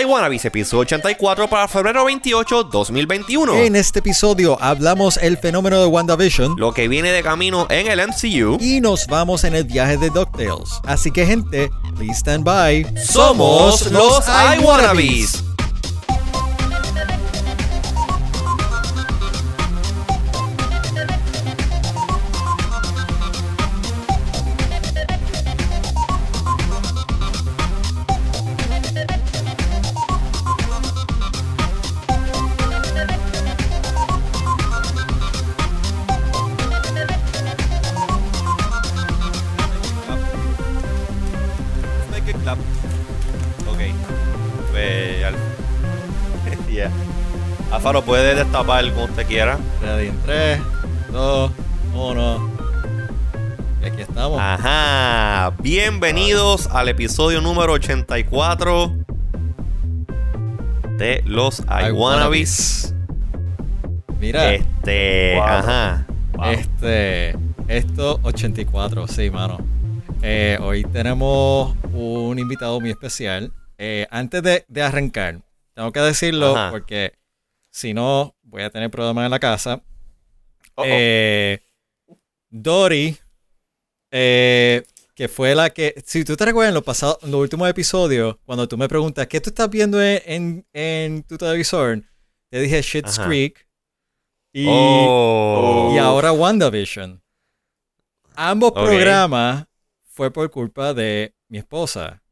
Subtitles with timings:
[0.00, 3.54] iWannabes, episodio 84 para febrero 28, 2021.
[3.56, 8.00] En este episodio hablamos el fenómeno de WandaVision Lo que viene de camino en el
[8.08, 8.56] MCU.
[8.60, 10.80] y nos vamos en el viaje de DuckTales.
[10.84, 12.86] Así que gente, please stand by.
[13.04, 14.24] Somos los
[14.58, 15.42] iWannabes.
[15.42, 15.51] Make
[48.52, 49.58] Destapar como usted quiera.
[49.80, 50.60] Ready en 3,
[51.10, 51.50] 2,
[51.94, 52.50] 1.
[53.82, 54.38] Y aquí estamos.
[54.38, 55.54] Ajá.
[55.62, 58.94] Bienvenidos al episodio número 84
[60.98, 62.94] de los iWannabes.
[64.20, 65.44] Mira, Este, Wow.
[65.44, 66.06] ajá.
[66.52, 67.34] este,
[67.68, 69.60] esto 84, sí, mano.
[70.20, 73.50] Eh, hoy tenemos un invitado muy especial.
[73.78, 75.40] Eh, antes de, de arrancar,
[75.72, 76.70] tengo que decirlo Ajá.
[76.70, 77.14] porque
[77.74, 79.82] si no, voy a tener problemas en la casa.
[80.84, 81.58] Eh,
[82.50, 83.16] Dory,
[84.10, 84.82] eh,
[85.14, 88.36] que fue la que, si tú te recuerdas en los pasados, en los últimos episodios,
[88.44, 92.02] cuando tú me preguntas qué tú estás viendo en, en, en tu televisor,
[92.50, 93.26] te dije Shit's Ajá.
[93.28, 93.66] Creek
[94.52, 95.92] y, Oh.
[95.94, 97.22] y ahora WandaVision.
[98.34, 99.64] Ambos programas
[100.10, 102.22] fue por culpa de mi esposa.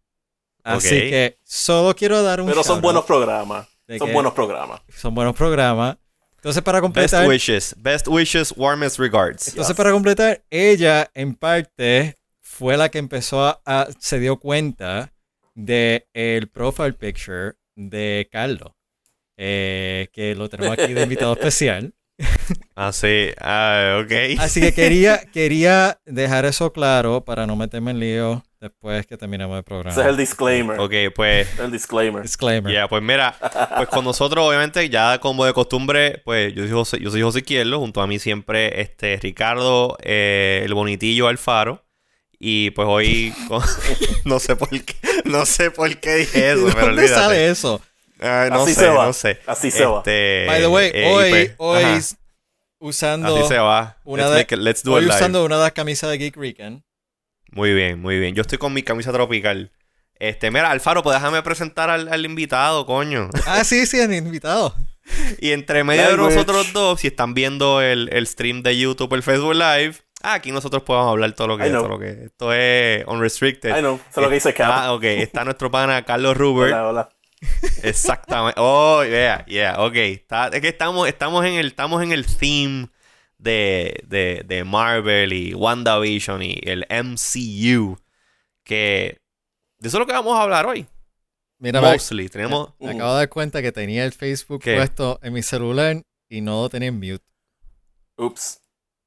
[0.63, 3.67] Así que solo quiero dar un Pero son buenos programas.
[3.99, 4.83] Son buenos programas.
[4.95, 5.97] Son buenos programas.
[6.41, 7.75] Entonces, para Best completar, wishes.
[7.79, 9.49] Best wishes, warmest regards.
[9.49, 9.77] Entonces, Yes.
[9.77, 15.13] para completar, ella en parte fue la que empezó a, a- se dio cuenta
[15.55, 18.73] de el profile picture de Carlos,
[19.37, 21.93] eh, que lo tenemos aquí de invitado especial.
[22.75, 24.39] Así, ah, ok.
[24.39, 29.57] Así que quería, quería dejar eso claro para no meterme en lío después que terminemos
[29.57, 29.91] el programa.
[29.91, 30.79] Ese es el disclaimer.
[30.79, 32.23] Ok, pues El disclaimer.
[32.23, 32.73] Disclaimer.
[32.73, 33.35] Ya, pues mira,
[33.77, 37.39] pues con nosotros obviamente ya como de costumbre, pues yo soy José, yo soy José
[37.41, 41.85] Izquierdo, junto a mí siempre este Ricardo, eh, el bonitillo Alfaro.
[42.43, 43.63] Y pues hoy con-
[44.25, 44.95] no sé por qué,
[45.25, 47.21] no sé por qué dije eso, ¿De pero dónde olvídate.
[47.23, 47.83] sale eso?
[48.19, 49.39] No Así sé, se va, no sé.
[49.47, 49.99] así se va.
[49.99, 52.01] Este, By the way, eh, hoy, pues, hoy ajá,
[52.79, 53.97] usando, así se va.
[54.05, 55.17] una let's, de- make it- let's do hoy it live.
[55.17, 56.83] usando una de las camisas de Geek Weekend.
[57.53, 58.35] Muy bien, muy bien.
[58.35, 59.71] Yo estoy con mi camisa tropical.
[60.19, 63.31] Este, mira, Alfaro, pues déjame presentar al, al invitado, coño.
[63.47, 64.75] Ah, sí, sí, el invitado.
[65.41, 69.23] Y entre medio de nosotros dos, si están viendo el, el stream de YouTube, el
[69.23, 71.81] Facebook Live, ah, aquí nosotros podemos hablar todo lo que know.
[71.81, 73.71] todo lo que esto es unrestricted.
[73.77, 74.71] I know, eso es lo que dice Cap.
[74.73, 76.73] Ah, ok, está nuestro pana Carlos Rubert.
[76.75, 77.09] Hola, hola.
[77.83, 78.61] Exactamente.
[78.61, 79.97] Oh, yeah, yeah, ok.
[79.97, 82.89] Está- es que estamos, estamos en el, estamos en el theme
[83.41, 87.99] de, de, de Marvel y WandaVision y el MCU.
[88.65, 89.21] Que
[89.79, 90.87] de eso es lo que vamos a hablar hoy.
[91.59, 91.81] Mira.
[92.31, 92.73] Tenemos.
[92.79, 94.77] Me acabo de dar cuenta que tenía el Facebook ¿Qué?
[94.77, 97.25] puesto en mi celular y no lo tenía en mute.
[98.17, 98.63] Ups.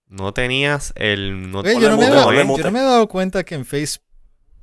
[0.07, 1.49] No tenías el.
[1.49, 3.65] No, Oye, yo, no me mute, había- yo no me he dado cuenta que en
[3.65, 4.05] Facebook.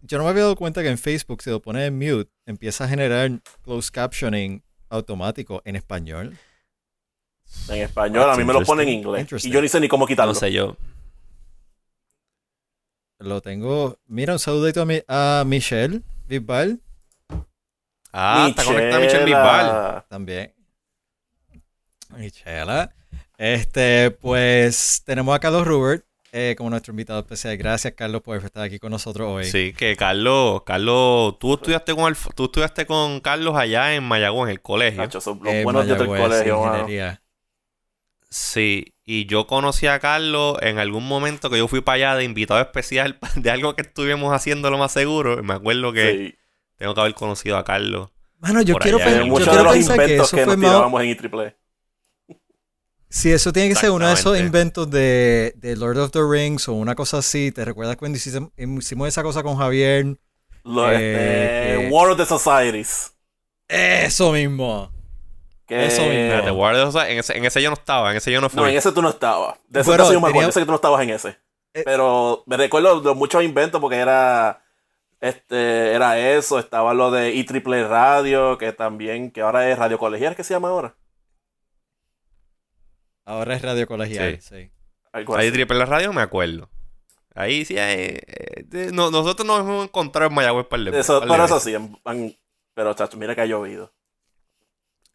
[0.02, 2.84] Yo no me había dado cuenta que en Facebook, si lo pones en mute, empieza
[2.84, 3.30] a generar
[3.62, 6.36] closed captioning automático en español.
[7.68, 9.44] En español, a mí me lo ponen en inglés.
[9.44, 10.32] Y yo ni sé ni cómo quitarlo.
[10.32, 10.76] no sé yo.
[13.18, 13.98] Lo tengo.
[14.06, 16.80] Mira, un saludito a, mi, a Michelle Bisbal
[18.12, 20.04] Ah, está conectada Michelle Bisbal.
[20.08, 20.54] también.
[22.16, 22.92] Michela.
[23.38, 27.56] Este, pues tenemos a Carlos Rubert eh, como nuestro invitado especial.
[27.56, 29.44] Gracias, Carlos, por estar aquí con nosotros hoy.
[29.44, 34.44] Sí, que Carlos, Carlos, tú estudiaste con Alf- tú estudiaste con Carlos allá en Mayagüez,
[34.44, 35.02] en el colegio.
[35.02, 37.18] Nacho, son los En buenos días del Mayagüez, colegio.
[38.30, 42.24] Sí, y yo conocí a Carlos en algún momento que yo fui para allá de
[42.24, 45.42] invitado especial de algo que estuvimos haciendo lo más seguro.
[45.42, 46.38] Me acuerdo que Sí.
[46.76, 48.10] tengo que haber conocido a Carlos.
[48.38, 50.56] Mano, yo quiero, allá, yo Muchos de quiero los pensar que inventos eso que, fue
[50.56, 50.70] nos más.
[50.70, 51.56] tirábamos en E IEEE.
[53.12, 56.68] Si eso tiene que ser uno de esos inventos de, de Lord of the Rings
[56.68, 57.50] o una cosa así.
[57.50, 60.16] ¿Te recuerdas cuando hicimos, hicimos esa cosa con Javier?
[60.62, 63.12] Lo, Eh, este, War of the Societies.
[63.68, 64.92] Eso mismo.
[65.70, 65.86] Que...
[65.86, 66.14] Eso mismo.
[66.16, 68.50] Espérate, Guardia, o sea, en, ese, en ese yo no estaba, en ese yo no
[68.50, 68.60] fui.
[68.60, 69.56] No, en ese tú no estabas.
[69.68, 70.48] De ese Bueno, caso yo me acuerdo.
[70.48, 71.28] Yo sé que tú no estabas en ese.
[71.74, 71.82] Eh.
[71.84, 74.64] Pero me recuerdo de muchos inventos porque era.
[75.20, 80.34] Este, era eso, estaba lo de IEEE Radio, que también, que ahora es Radio Colegial,
[80.34, 80.96] ¿qué se llama ahora?
[83.24, 84.72] Ahora es radio colegial, sí.
[85.12, 85.52] Ahí así.
[85.52, 86.68] triple la radio me acuerdo.
[87.34, 91.20] Ahí sí, eh, eh, de- no, nosotros nos hemos encontrado en Mayagüez par de Eso,
[91.20, 92.36] par de pero eso sí, en- en-
[92.74, 93.92] Pero, chacho, mira que ha llovido.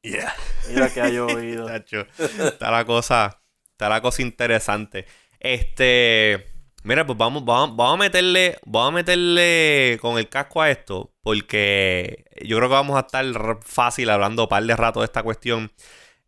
[0.06, 0.34] Yeah.
[0.70, 1.68] Mira que ha llovido.
[1.68, 3.42] Chacho, está la cosa,
[3.72, 5.06] está la cosa interesante.
[5.40, 6.46] Este,
[6.84, 11.14] mira, pues vamos, vamos, vamos a meterle, vamos a meterle con el casco a esto,
[11.22, 13.26] porque yo creo que vamos a estar
[13.62, 15.72] fácil hablando un par de rato de esta cuestión.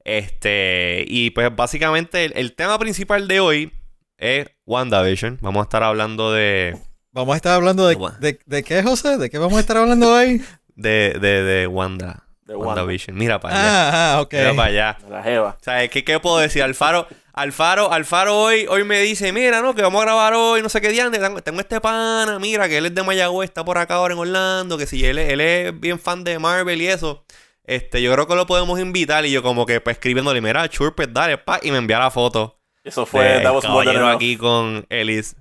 [0.04, 3.74] Este, y pues básicamente el, el tema principal de hoy
[4.18, 5.38] es WandaVision.
[5.42, 6.80] Vamos a estar hablando de,
[7.12, 9.18] Vamos a estar hablando de, de qué, José?
[9.18, 10.42] ¿De qué vamos a estar hablando hoy?
[10.76, 12.27] de, de, de Wanda.
[12.48, 12.82] De Wanda.
[12.82, 13.16] WandaVision.
[13.18, 13.68] Mira para allá.
[13.68, 14.34] Ah, ah, ok.
[14.34, 14.98] Mira para allá.
[15.10, 15.58] La jeva.
[15.60, 16.64] O sea, ¿qué, qué puedo decir?
[16.64, 20.70] Alfaro, Alfaro, Alfaro hoy, hoy me dice, mira, no, que vamos a grabar hoy, no
[20.70, 23.78] sé qué día, tengo, tengo este pana, mira, que él es de Mayagüez, está por
[23.78, 26.88] acá ahora en Orlando, que si él, es- él es bien fan de Marvel y
[26.88, 27.26] eso,
[27.66, 31.10] este, yo creo que lo podemos invitar y yo como que pues escribiéndole, mira, churpes,
[31.12, 32.58] dale, pa, y me envía la foto.
[32.84, 34.16] Eso fue, caballero enough.
[34.16, 35.36] aquí con Elis,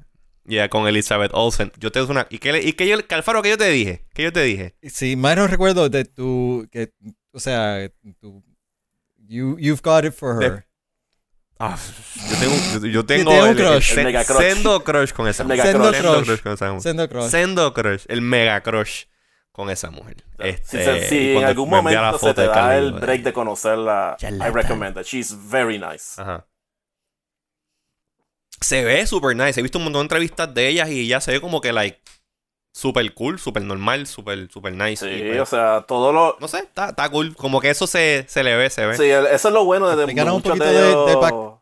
[0.47, 1.73] ya, con Elizabeth Olsen.
[1.79, 4.05] Yo te una, y que, le- y que yo, que Alfaro, que yo te dije,
[4.15, 4.75] que yo te dije.
[4.83, 6.93] Si mal no recuerdo de tu, que,
[7.33, 7.91] o sea,
[8.21, 8.43] tu,
[9.29, 10.53] you, you've got it for her.
[10.53, 10.67] De-
[11.59, 11.79] Ah,
[12.29, 13.95] yo tengo, yo tengo un el, el crush.
[13.95, 14.39] se- El mega crush.
[14.43, 15.59] sendo crush con esa El mujer.
[15.59, 16.03] mega Sendo crush.
[16.03, 16.43] Sendo crush.
[16.43, 16.83] con esa mujer.
[16.83, 17.31] Sendo cross.
[17.31, 19.05] Sendo crush, el mega crush
[19.53, 20.17] con esa mujer.
[20.39, 23.33] Si, Este, se- si y en algún momento se te da Carly, el break de
[23.33, 25.07] conocerla, I recommend it.
[25.07, 26.21] She's very nice.
[26.21, 26.47] Ajá.
[28.61, 29.59] Se ve super nice.
[29.61, 32.01] He visto un montón de entrevistas de ellas y ella se ve como que, like,
[32.73, 35.05] super cool, super normal, super, super nice.
[35.09, 36.37] Sí, Y, pues, o sea, todo lo...
[36.41, 37.35] no sé, está, está cool.
[37.37, 38.97] Como que eso se, se le ve, se ve.
[38.97, 41.61] Sí, eso es lo bueno de, de Explícanos un poquito de de- ellos- de back-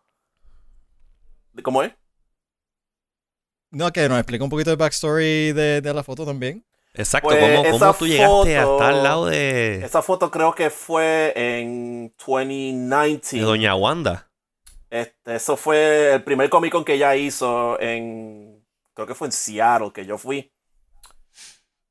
[1.52, 1.92] ¿De ¿Cómo es?
[3.70, 6.64] No, que nos explica un poquito el backstory de, de la foto también.
[6.94, 7.28] Exacto.
[7.28, 11.32] Pues, ¿Cómo, cómo tú llegaste foto- hasta al lado de, Esa foto creo que fue
[11.36, 13.44] en de 2019.
[13.44, 14.28] Doña Wanda?
[14.94, 18.64] Este, eso fue el primer Comic Con que ella hizo en.
[18.94, 20.52] Creo que fue en Seattle que yo fui.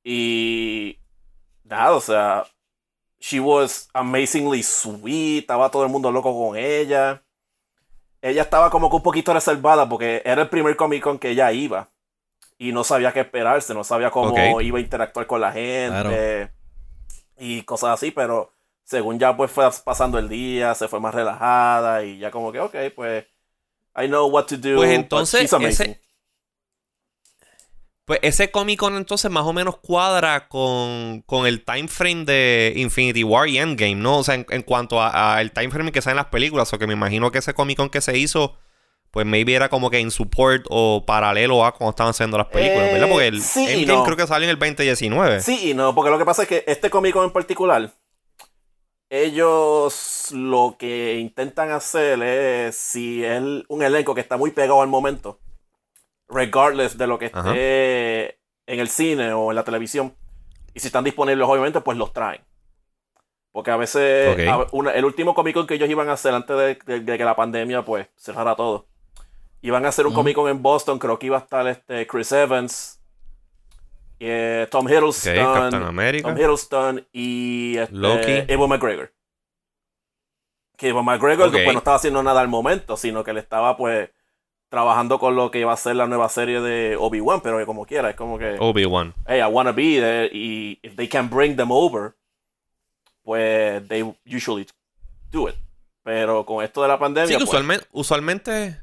[0.05, 0.97] Y.
[1.65, 2.45] Nada, o sea.
[3.19, 5.41] She was amazingly sweet.
[5.41, 7.21] Estaba todo el mundo loco con ella.
[8.21, 11.51] Ella estaba como que un poquito reservada porque era el primer Comic Con que ella
[11.51, 11.89] iba.
[12.57, 15.89] Y no sabía qué esperarse, no sabía cómo iba a interactuar con la gente.
[15.89, 16.51] Claro.
[17.37, 18.52] Y cosas así, pero
[18.83, 22.59] según ya pues fue pasando el día, se fue más relajada y ya como que,
[22.59, 23.25] ok, pues,
[23.97, 24.75] I know what to do.
[24.77, 26.01] Pues entonces, ese-
[28.05, 32.73] Pues ese Comic Con entonces más o menos cuadra con, con el time frame de
[32.75, 34.17] Infinity War y Endgame, ¿no?
[34.17, 36.85] O sea, en, en cuanto al time frame que sale en las películas, o que
[36.87, 38.57] me imagino que ese Comic Con que se hizo,
[39.11, 42.89] pues maybe era como que en support o paralelo a cuando estaban haciendo las películas,
[42.89, 43.07] Eh, ¿verdad?
[43.09, 44.03] Porque el sí y Endgame no.
[44.03, 45.41] creo que salió en el 2019.
[45.41, 47.91] Sí y no, porque lo que pasa es que este cómico en particular,
[49.15, 54.87] ellos lo que intentan hacer es, si es un elenco que está muy pegado al
[54.87, 55.39] momento,
[56.27, 57.53] regardless de lo que esté Ajá.
[57.55, 60.15] en el cine o en la televisión,
[60.73, 62.41] y si están disponibles obviamente, pues los traen.
[63.51, 64.39] Porque a veces, Ok.
[64.49, 67.17] a- una- el último Comic Con que ellos iban a hacer antes de, de- de
[67.19, 68.87] que la pandemia pues cerrara todo,
[69.61, 70.21] iban a hacer un Ujú.
[70.21, 72.99] Comic Con en Boston, creo que iba a estar este Chris Evans,
[74.25, 76.29] eh, Tom Hiddleston, Captain America.
[76.29, 78.43] Tom Hiddleston y este, Loki.
[78.47, 79.13] Evo McGregor.
[80.77, 81.53] Que Evo McGregor Ok.
[81.53, 84.09] pues, no estaba haciendo nada al momento, sino que él estaba pues
[84.69, 87.85] trabajando con lo que iba a ser la nueva serie de Obi-Wan, pero que como
[87.85, 89.13] quiera, es como que, Obi-Wan.
[89.27, 92.15] hey, I wanna be there y if they can bring them over,
[93.21, 94.65] pues they usually
[95.31, 95.55] do it.
[96.01, 98.81] Pero con esto de la pandemia, Sí, que pues, usualmente, usualmente,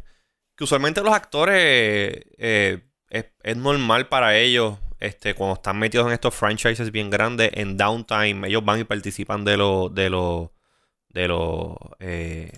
[0.56, 2.80] que usualmente los actores eh,
[3.10, 7.76] es, es normal para ellos, este, cuando están metidos en estos franchises bien grandes, en
[7.76, 10.50] downtime, ellos van y participan de los, de los,
[11.08, 12.52] de los, eh,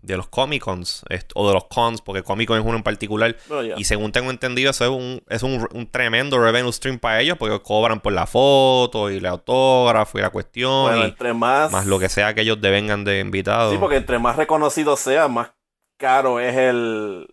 [0.00, 3.36] de los Comic Cons, o de los cons, porque Comic Con es uno en particular.
[3.76, 7.36] Y según tengo entendido, eso es un, es un, un tremendo revenue stream para ellos,
[7.36, 11.70] porque cobran por la foto y el autógrafo y la cuestión, Bueno, y entre más,
[11.70, 13.72] más lo que sea que ellos devengan de invitados.
[13.72, 15.52] Sí, porque entre más reconocido sea, más
[15.98, 17.28] caro es el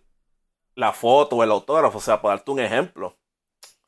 [0.74, 1.98] la foto o el autógrafo.
[1.98, 3.19] O sea, para darte un ejemplo.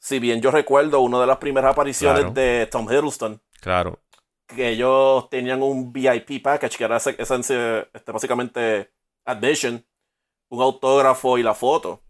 [0.05, 2.35] Si bien yo recuerdo una de las primeras apariciones Claro.
[2.35, 4.01] de Tom Hiddleston, Claro.
[4.49, 8.91] que ellos tenían un VIP package, que era ese- ese- ese- este, básicamente
[9.25, 9.87] admission,
[10.49, 12.03] un autógrafo y la foto.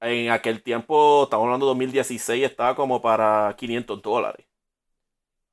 [0.00, 4.46] En aquel tiempo, estamos hablando de 2016, estaba como para 500 dólares.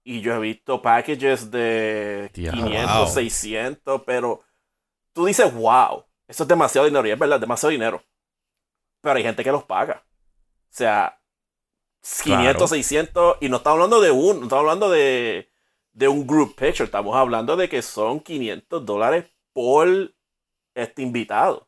[0.06, 2.64] Y yo he visto packages de Diablo.
[2.64, 3.08] 500, Wow.
[3.08, 4.40] 600, pero
[5.12, 7.06] tú dices, wow, eso es demasiado dinero.
[7.06, 8.02] Y es verdad, demasiado dinero.
[9.02, 10.04] Pero hay gente que los paga.
[10.06, 11.20] O sea,
[12.04, 12.68] 500, Claro.
[12.68, 15.50] 600, y no estamos hablando de un, no estamos hablando de,
[15.94, 19.88] de un group picture, estamos hablando de que son 500 dólares por
[20.76, 21.68] este invitado.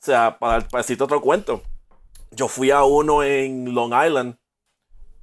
[0.00, 1.62] O sea, para, para decirte otro cuento,
[2.30, 4.36] yo fui a uno en Long Island,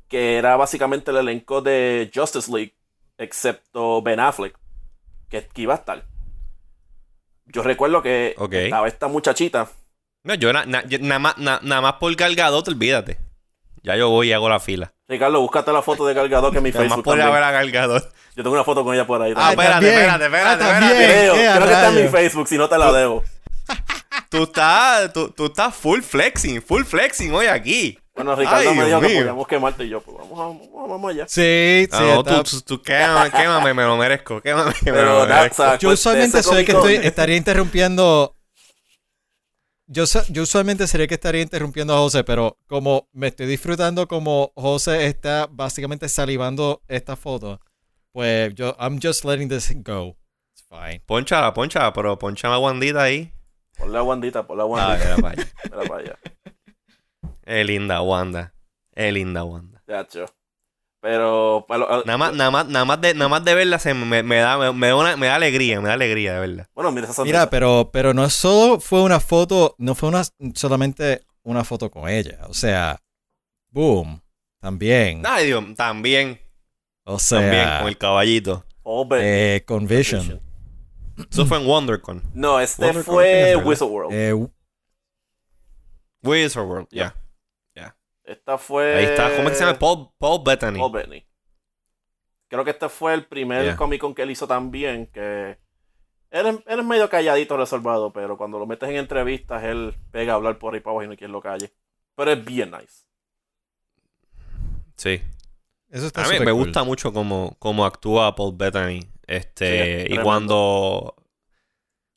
[0.08, 2.76] que era básicamente el elenco de Justice League,
[3.18, 4.56] excepto Ben Affleck,
[5.30, 6.06] que, que iba a estar.
[7.46, 9.70] Yo recuerdo que estaba esta muchachita.
[10.24, 13.18] No, yo na- na- nada más, na- nada más por Galgadot, olvídate.
[13.88, 14.92] Ya yo voy y hago la fila.
[15.08, 17.52] Ricardo, búscate la foto de Galgador que en mi Facebook por ir a ver a
[17.52, 18.04] Galgadot.
[18.36, 19.34] Yo tengo una foto con ella por ahí.
[19.36, 20.96] Ah, espérate, espérate, espérate, Ah, espérate.
[21.06, 22.08] creo, creo que está en mi.
[22.10, 23.24] Facebook, si no te la debo.
[24.30, 27.98] Tú estás, tú, tú estás full flexing, full flexing hoy aquí.
[28.14, 31.12] Bueno, Ricardo Ay, me dijo que podíamos quemarte y yo, pues vamos, a- vamos, vamos
[31.12, 31.26] allá.
[31.30, 31.90] Sí, sí.
[31.94, 34.42] Ah, no, está- tú, tú, tú quémame, quémame, me lo merezco.
[34.42, 35.56] Quémame, me Pero lo merezco.
[35.64, 38.34] sea, Yo pues, usualmente soy el que estoy, estaría interrumpiendo.
[39.90, 44.52] Yo, yo usualmente sería que estaría interrumpiendo a José, pero como me estoy disfrutando como
[44.56, 47.62] José está básicamente salivando esta foto,
[48.12, 50.18] pues yo, I'm just letting this go.
[50.54, 51.02] It's fine.
[51.06, 53.32] Ponchala, ponchala, pero ponchame a Wandita ahí.
[53.78, 55.06] Ponle la Wandita, ponle la Ah, Wandita.
[55.06, 55.88] mira para allá.
[55.88, 56.20] Para allá.
[57.46, 58.54] Es linda Wanda.
[58.94, 59.82] Es linda Wanda.
[59.88, 60.06] Ya.
[61.00, 61.66] Pero,
[62.06, 64.58] Nada más, nada más, nada más de, nada más de verla se me, me da,
[64.58, 66.70] me, me da una- me da alegría, me da alegría de verla.
[66.74, 67.24] bueno, mira esa.
[67.24, 70.24] Mira, pero, pero no solo fue una foto, no fue una
[70.56, 72.40] solamente una foto con ella.
[72.50, 73.00] O sea,
[73.70, 74.22] boom,
[74.60, 75.22] también.
[75.26, 76.42] Ay, Dios, también,
[77.06, 78.66] O también, sea, con el caballito.
[78.82, 79.22] Oh, Ben.
[79.24, 80.22] eh, con Vision.
[80.22, 80.42] Vision.
[81.32, 82.24] Eso fue en WonderCon.
[82.34, 83.56] No, este fue.
[83.58, 84.12] Whistle World.
[84.14, 84.34] Eh,
[86.24, 87.16] Wizard World, ya.
[88.28, 88.96] Esta fue.
[88.96, 89.30] Ahí está.
[89.36, 89.80] ¿Cómo es que se llama?
[89.80, 90.78] Paul, Paul Bettany.
[90.78, 91.26] Paul Bettany.
[92.50, 93.76] Creo que este fue el primer Yeah.
[93.76, 95.08] Comic Con que él hizo también.
[95.08, 95.58] Que
[96.30, 100.34] él, es- él es medio calladito, reservado, pero cuando lo metes en entrevistas, él pega
[100.34, 101.74] a hablar por ahí para abajo y no hay quien lo calle.
[102.16, 103.06] Pero es bien nice.
[104.98, 105.22] Sí.
[105.90, 106.66] eso está A mí me cool.
[106.66, 109.02] gusta mucho cómo, cómo actúa Paul Bettany.
[109.02, 111.16] Sí, Este, es y cuando,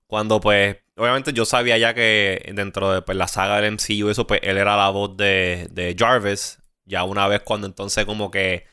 [0.06, 4.26] cuando pues, obviamente yo sabía ya que dentro de pues, la saga del MCU, eso,
[4.26, 6.58] pues él era la voz de, de Jarvis.
[6.84, 8.66] Ya una vez cuando entonces como que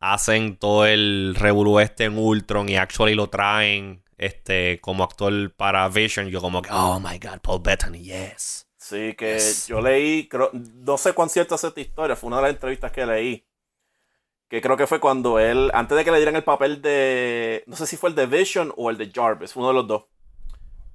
[0.00, 5.88] hacen todo el revolú este en Ultron y actually lo traen este como actor para
[5.88, 8.66] Vision, yo como que, oh my god, Paul Bettany, yes.
[8.76, 9.68] Sí, que Yes.
[9.68, 12.90] yo leí, creo- no sé cuán cierta es esta historia, fue una de las entrevistas
[12.92, 13.46] que leí.
[14.48, 17.74] Que creo que fue cuando él, antes de que le dieran el papel de, no
[17.76, 20.02] sé si fue el de Vision o el de Jarvis, uno de los dos.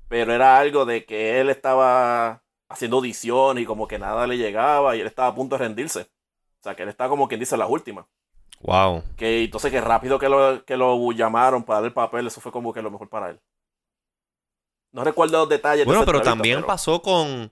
[0.10, 4.96] Pero era algo de que él estaba haciendo audición y como que nada le llegaba
[4.96, 6.02] y él estaba a punto de rendirse.
[6.02, 8.06] O sea, que él estaba como quien dice las últimas.
[8.62, 9.04] Wow.
[9.16, 12.52] Que entonces que rápido que lo, que lo llamaron para darle el papel, eso fue
[12.52, 13.40] como que lo mejor para él.
[14.92, 15.86] No recuerdo los detalles.
[15.86, 17.52] de Bueno, pero también pero- pasó con.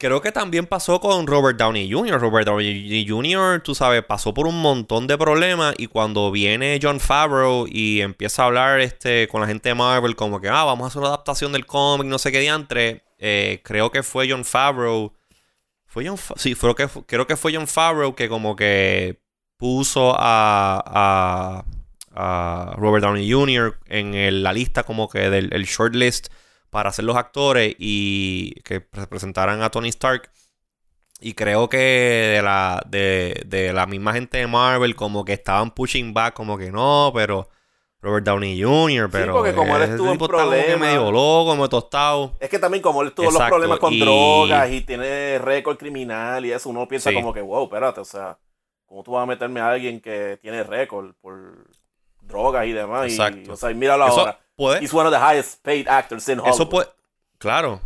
[0.00, 2.20] Creo que también pasó con Robert Downey Jr.
[2.20, 7.00] Robert Downey Jr., tú sabes, pasó por un montón de problemas y cuando viene John
[7.00, 10.84] Favreau y empieza a hablar este, con la gente de Marvel como que, ah, vamos
[10.84, 14.44] a hacer una adaptación del cómic, no sé qué diantre, eh, creo que fue John
[14.44, 15.12] Favreau.
[15.86, 19.18] Fue John sí, creo que, creo que fue John Favreau que como que
[19.56, 21.64] puso a, a,
[22.14, 23.76] a Robert Downey Jr.
[23.86, 26.28] en el- la lista como que del el shortlist
[26.70, 30.30] para hacer los actores y que representaran a Tony Stark.
[31.20, 35.72] Y creo que de la, de, de la misma gente de Marvel como que estaban
[35.72, 37.48] pushing back como que no, pero
[38.00, 42.36] Robert Downey Jr., pero porque como él estuvo en problemas- medio loco, medio tostado.
[42.38, 45.76] Es que también como él tuvo los Exacto, problemas con y- drogas y tiene récord
[45.76, 47.16] criminal y eso, uno piensa Sí.
[47.16, 48.38] como que, wow, espérate, o sea,
[48.86, 51.66] ¿cómo tú vas a meterme a alguien que tiene récord por
[52.22, 53.08] drogas y demás?
[53.08, 53.54] Y, Exacto.
[53.54, 54.38] o sea, y míralo Eso ahora.
[54.58, 56.54] Puede, He's one of the highest paid actors in Hollywood.
[56.54, 56.88] Eso puede.
[57.38, 57.80] Claro.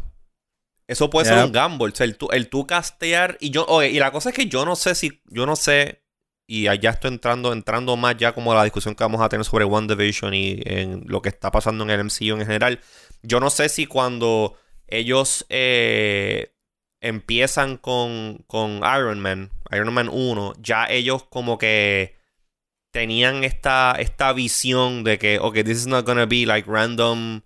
[0.88, 1.36] Eso puede Yeah.
[1.36, 1.92] ser un gamble.
[1.92, 3.36] O sea, el tú, el tú castear.
[3.40, 3.64] Y yo.
[3.68, 5.22] oye, y la cosa es que yo no sé si.
[5.26, 6.02] Yo no sé.
[6.46, 9.44] Y allá estoy entrando, entrando más ya como a la discusión que vamos a tener
[9.44, 12.80] sobre One Division y en lo que está pasando en el MCU en general.
[13.22, 14.56] Yo no sé si cuando
[14.88, 16.52] ellos eh,
[17.00, 22.16] empiezan con, con Iron Man, Iron Man 1, ya ellos como que
[22.92, 27.42] tenían esta, esta visión de que, ok, this is not gonna be like random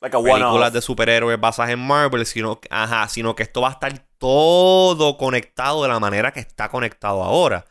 [0.00, 3.72] like a películas de superhéroes basadas en Marvel, sino, ajá, sino que esto va a
[3.72, 7.64] estar todo conectado de la manera que está conectado ahora.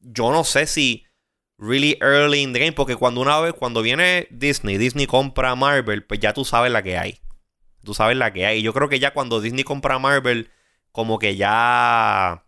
[0.00, 1.06] Yo no sé si
[1.58, 6.04] really early in the game, porque cuando una vez, cuando viene Disney, Disney compra Marvel,
[6.04, 7.20] pues ya tú sabes la que hay.
[7.84, 8.60] Tú sabes la que hay.
[8.60, 10.50] Y yo creo que ya cuando Disney compra Marvel,
[10.90, 12.44] como que ya.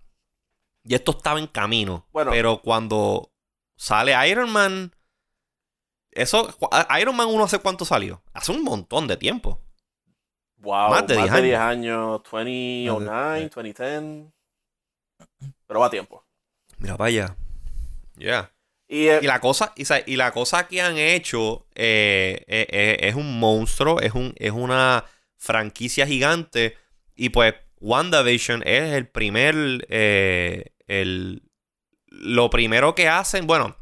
[0.84, 2.06] Ya esto estaba en camino.
[2.12, 2.30] Bueno.
[2.30, 3.32] Pero cuando
[3.76, 4.92] sale Iron Man.
[6.10, 6.56] Eso.
[7.00, 8.22] Iron Man 1 hace cuánto salió?
[8.32, 9.60] Hace un montón de tiempo.
[10.58, 11.60] Wow, Más de 10 años.
[11.60, 12.22] años.
[12.24, 14.32] 2009, 2010.
[15.66, 16.24] Pero va a tiempo.
[16.78, 17.36] Mira allá.
[18.16, 18.50] Yeah.
[18.88, 22.96] Y, eh, Y la cosa, y, y la cosa que han hecho eh, eh, eh,
[23.08, 25.04] es un monstruo, es, un, es una
[25.36, 26.76] franquicia gigante.
[27.14, 29.86] Y pues WandaVision es el primer.
[29.90, 31.42] eh, el,
[32.20, 33.46] lo primero que hacen.
[33.46, 33.76] Bueno,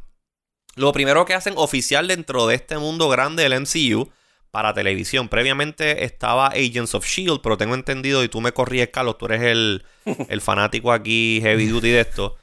[0.77, 4.11] lo primero que hacen oficial dentro de este mundo grande del MCU
[4.51, 5.29] para televisión.
[5.29, 9.43] Previamente estaba Agents of Shield, pero tengo entendido, y tú me corríes, Carlos, tú eres
[9.43, 9.85] el,
[10.29, 12.37] el fanático aquí heavy duty de esto.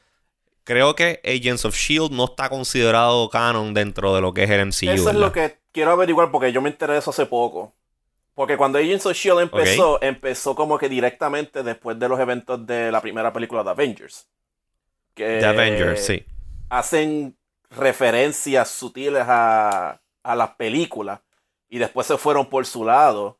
[0.64, 4.66] Creo que Agents of Shield no está considerado canon dentro de lo que es el
[4.68, 4.92] MCU.
[4.92, 7.74] Eso es lo que quiero averiguar porque yo me enteré de eso hace poco.
[8.36, 12.92] Porque cuando Agents of Shield empezó, empezó como que directamente después de los eventos de
[12.92, 14.28] la primera película de Avengers.
[15.14, 16.26] Que The Avengers, sí.
[16.70, 17.38] hacen
[17.70, 21.20] referencias sutiles a, a las películas
[21.70, 23.38] y después se fueron por su lado.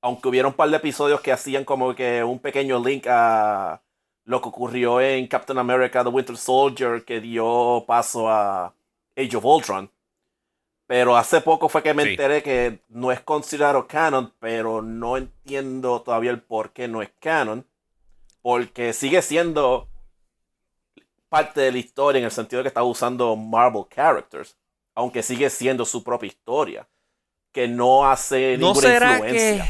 [0.00, 3.80] Aunque hubiera un par de episodios que hacían como que un pequeño link a
[4.24, 8.74] lo que ocurrió en Captain America The Winter Soldier que dio paso a
[9.16, 9.90] Age of Ultron.
[10.86, 12.10] Pero hace poco fue que me Sí.
[12.10, 17.10] enteré que no es considerado canon, pero no entiendo todavía el por qué no es
[17.20, 17.64] canon.
[18.42, 19.88] Porque sigue siendo
[21.32, 24.56] parte de la historia en el sentido de que está usando Marvel characters,
[24.94, 26.88] aunque sigue siendo su propia historia,
[27.52, 29.64] que no hace ¿No ninguna será influencia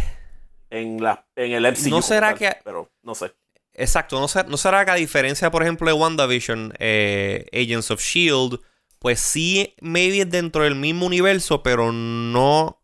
[0.69, 0.79] que...
[0.81, 1.89] en, la, en el MCU.
[1.91, 3.33] ¿No será tal, que- Pero no sé.
[3.75, 8.03] Exacto, ¿no, ser- no será que a diferencia, por ejemplo, de WandaVision, eh, Agents of
[8.03, 8.61] Shield,
[8.99, 12.83] pues sí, maybe es dentro del mismo universo, pero no,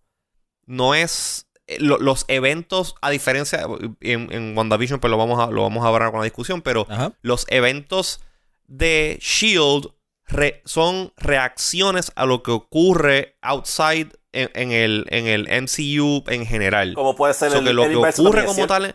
[0.66, 3.66] no es eh, lo- los eventos, a diferencia
[4.00, 6.86] en, en WandaVision, pues lo vamos a, lo vamos a hablar con la discusión, pero
[6.88, 7.12] Ajá.
[7.22, 8.20] los eventos
[8.68, 9.88] de Shield
[10.26, 16.46] re- son reacciones a lo que ocurre outside en, en el, en el MCU en
[16.46, 16.94] general.
[16.94, 18.94] Como puede ser So el, que lo el que ocurre como tal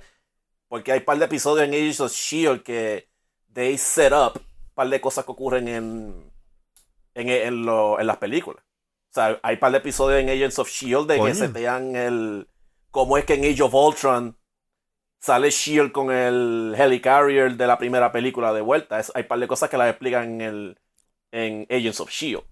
[0.70, 2.63] Porque hay un par de episodios en Agents of S.H.I.E.L.D.
[2.63, 3.10] Que
[3.53, 6.32] they set up un par de cosas que ocurren en,
[7.15, 8.63] en, en, lo- en las películas.
[9.12, 11.13] O sea, hay un par de episodios en Agents of S.H.I.E.L.D.
[11.13, 11.32] de Coño.
[11.32, 12.48] que setean el...
[12.89, 14.38] Cómo es que en Age of Ultron
[15.24, 15.92] sale S.H.I.E.L.D.
[15.94, 19.00] con el Helicarrier de la primera película de vuelta.
[19.00, 20.77] Es- hay un par de cosas que las explican en, el,
[21.32, 22.46] en Agents of S.H.I.E.L.D.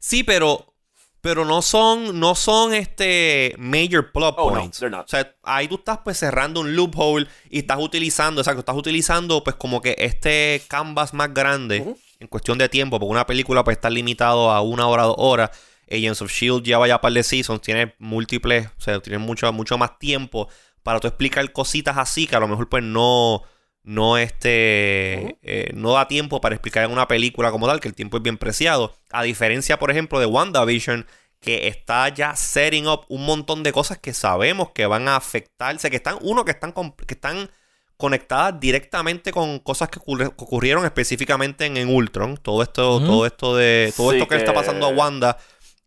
[0.00, 0.74] Sí, pero
[1.20, 4.80] pero no son no son este major plot Oh, no, points.
[4.82, 5.04] not.
[5.04, 9.42] O sea, ahí tú estás pues cerrando un loophole y estás utilizando, exacto, estás utilizando
[9.42, 13.76] pues como que este canvas más grande en cuestión de tiempo, porque una película pues
[13.76, 15.50] está limitado a una hora, dos horas.
[15.90, 19.76] Agents of Shield lleva ya par de seasons, tiene múltiples, o sea, tiene mucho, mucho
[19.78, 20.48] más tiempo
[20.88, 23.42] para tú explicar cositas así que a lo mejor pues no
[23.82, 27.94] no este eh, no da tiempo para explicar en una película como tal, que el
[27.94, 28.94] tiempo es bien preciado.
[29.10, 31.06] A diferencia, por ejemplo, de WandaVision,
[31.40, 35.90] que está ya setting up un montón de cosas que sabemos que van a afectarse,
[35.90, 37.50] que están, uno, que están, que están
[37.98, 42.38] conectadas directamente con cosas que, ocurre- que ocurrieron específicamente en, en Ultron.
[42.38, 43.92] Todo esto, todo esto de.
[43.94, 45.36] Todo Sí, esto que, le está pasando a Wanda.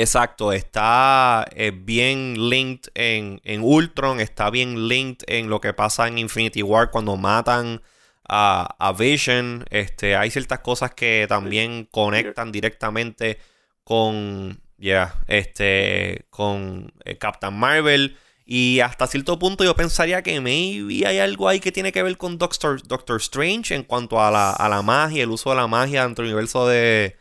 [0.00, 6.06] Exacto, está eh, bien linked en, en Ultron, está bien linked en lo que pasa
[6.06, 7.82] en Infinity War cuando matan
[8.28, 9.64] a, a Vision.
[9.70, 13.40] Este, hay ciertas cosas que también conectan directamente
[13.82, 18.16] con, ya, este, con eh, Captain Marvel.
[18.44, 22.16] Y hasta cierto punto yo pensaría que maybe hay algo ahí que tiene que ver
[22.16, 25.66] con Doctor, Doctor Strange en cuanto a la, a la magia, el uso de la
[25.66, 27.16] magia dentro del universo de,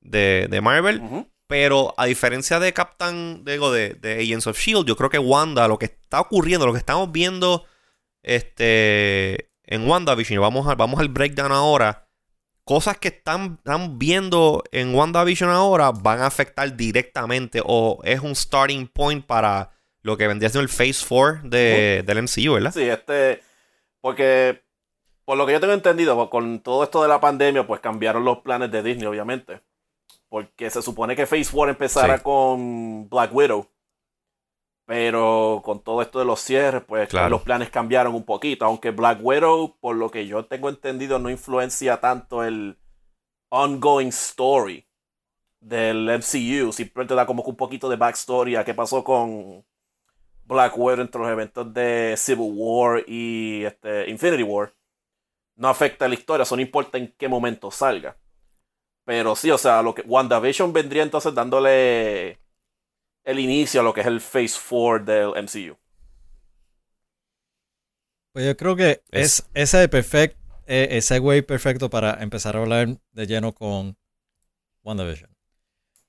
[0.00, 1.00] de, de Marvel.
[1.00, 1.28] Ujú.
[1.50, 5.66] Pero a diferencia de Captain, digo, de, de Agents of Shield, yo creo que Wanda,
[5.68, 7.66] lo que está ocurriendo, lo que estamos viendo
[8.22, 12.06] este, en WandaVision, y vamos, a- vamos al breakdown ahora,
[12.64, 18.34] cosas que están, están viendo en WandaVision ahora van a afectar directamente o es un
[18.36, 19.70] starting point para
[20.02, 22.72] lo que vendría siendo el Phase 4 de, del MCU, ¿verdad?
[22.72, 23.42] Sí, este.
[24.00, 24.62] Porque.
[25.24, 28.38] Por lo que yo tengo entendido, con todo esto de la pandemia, pues cambiaron los
[28.38, 29.60] planes de Disney, obviamente.
[30.30, 32.22] Porque se supone que Phase 4 empezara Sí.
[32.22, 33.66] con Black Widow.
[34.86, 37.28] Pero con todo esto de los cierres, pues Claro.
[37.28, 38.64] los planes cambiaron un poquito.
[38.64, 42.78] Aunque Black Widow, por lo que yo tengo entendido, no influencia tanto el
[43.50, 44.86] ongoing story
[45.60, 46.72] del MCU.
[46.72, 49.64] Simplemente da como que un poquito de backstory a qué pasó con
[50.44, 54.72] Black Widow entre los eventos de Civil War y este, Infinity War.
[55.56, 58.16] No afecta la historia, eso no importa en qué momento salga.
[59.10, 62.38] Pero sí, o sea, lo que WandaVision vendría entonces dándole
[63.24, 65.76] el inicio a lo que es el Phase 4 del MCU.
[68.32, 70.36] Pues yo creo que Es- es, ese perfect,
[70.68, 73.96] eh, ese güey perfecto para empezar a hablar de lleno con
[74.84, 75.34] WandaVision.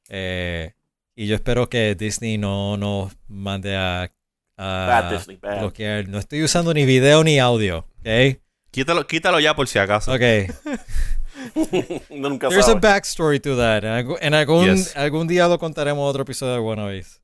[0.10, 0.74] Eh,
[1.16, 4.12] y yo espero que Disney no nos mande a,
[4.58, 5.58] a Bad Disney, bad.
[5.58, 6.08] bloquear.
[6.08, 8.38] No estoy usando ni video ni audio, ¿ok?
[8.70, 10.14] Quítalo, quítalo ya por si acaso.
[10.14, 10.22] Ok.
[12.10, 12.82] Nunca There's a sabe.
[12.82, 13.84] backstory to that.
[14.22, 14.96] En, algún, Yes.
[14.96, 17.20] algún día lo contaremos otro episodio de WandaVision.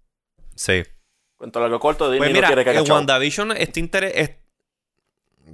[0.56, 0.84] Sí.
[1.38, 2.92] Cuento largo corto, Disney Pues no mira, quiere que haga en.
[2.92, 4.32] WandaVision está interes- es-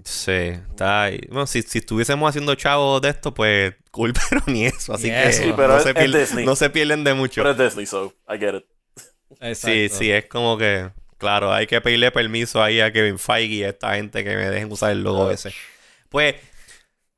[0.05, 1.19] Sí, está ahí.
[1.29, 4.93] Bueno, si, si estuviésemos haciendo chavos de esto, pues cool, pero ni eso.
[4.93, 5.31] Así que.
[5.31, 6.45] Sí, pero no, es- se es pierden, Disney.
[6.45, 7.43] no se pierden de mucho.
[7.43, 9.55] Pero es Disney, so I get it.
[9.55, 13.63] Sí, sí, es como que, claro, hay que pedirle permiso ahí a Kevin Feige y
[13.63, 15.53] a esta gente que me dejen usar el logo ese.
[16.09, 16.35] Pues,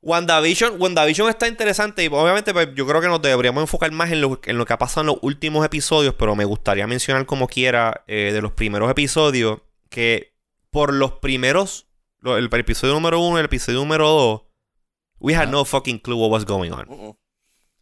[0.06, 4.20] WandaVision, WandaVision está interesante y obviamente pues, yo creo que nos deberíamos enfocar más en
[4.20, 7.48] lo, en lo que ha pasado en los últimos episodios, pero me gustaría mencionar como
[7.48, 10.32] quiera eh, de los primeros episodios que
[10.70, 11.88] por los primeros,
[12.20, 14.42] lo- el, episodio número uno y el episodio número dos,
[15.18, 15.50] we had Ah.
[15.50, 16.86] no fucking clue what was going on.
[16.86, 17.16] Mm-mm.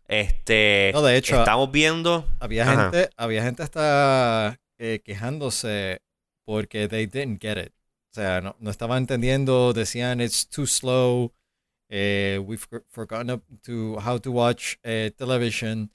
[0.09, 2.27] Este, No, de hecho, estamos viendo...
[2.41, 2.83] Había Ajá.
[2.91, 6.01] gente, había gente hasta eh, quejándose
[6.45, 7.73] porque they didn't get it.
[8.13, 11.33] O sea, no, no estaban entendiendo, decían it's too slow,
[11.89, 15.91] eh, we've for- forgotten to how to watch eh, television,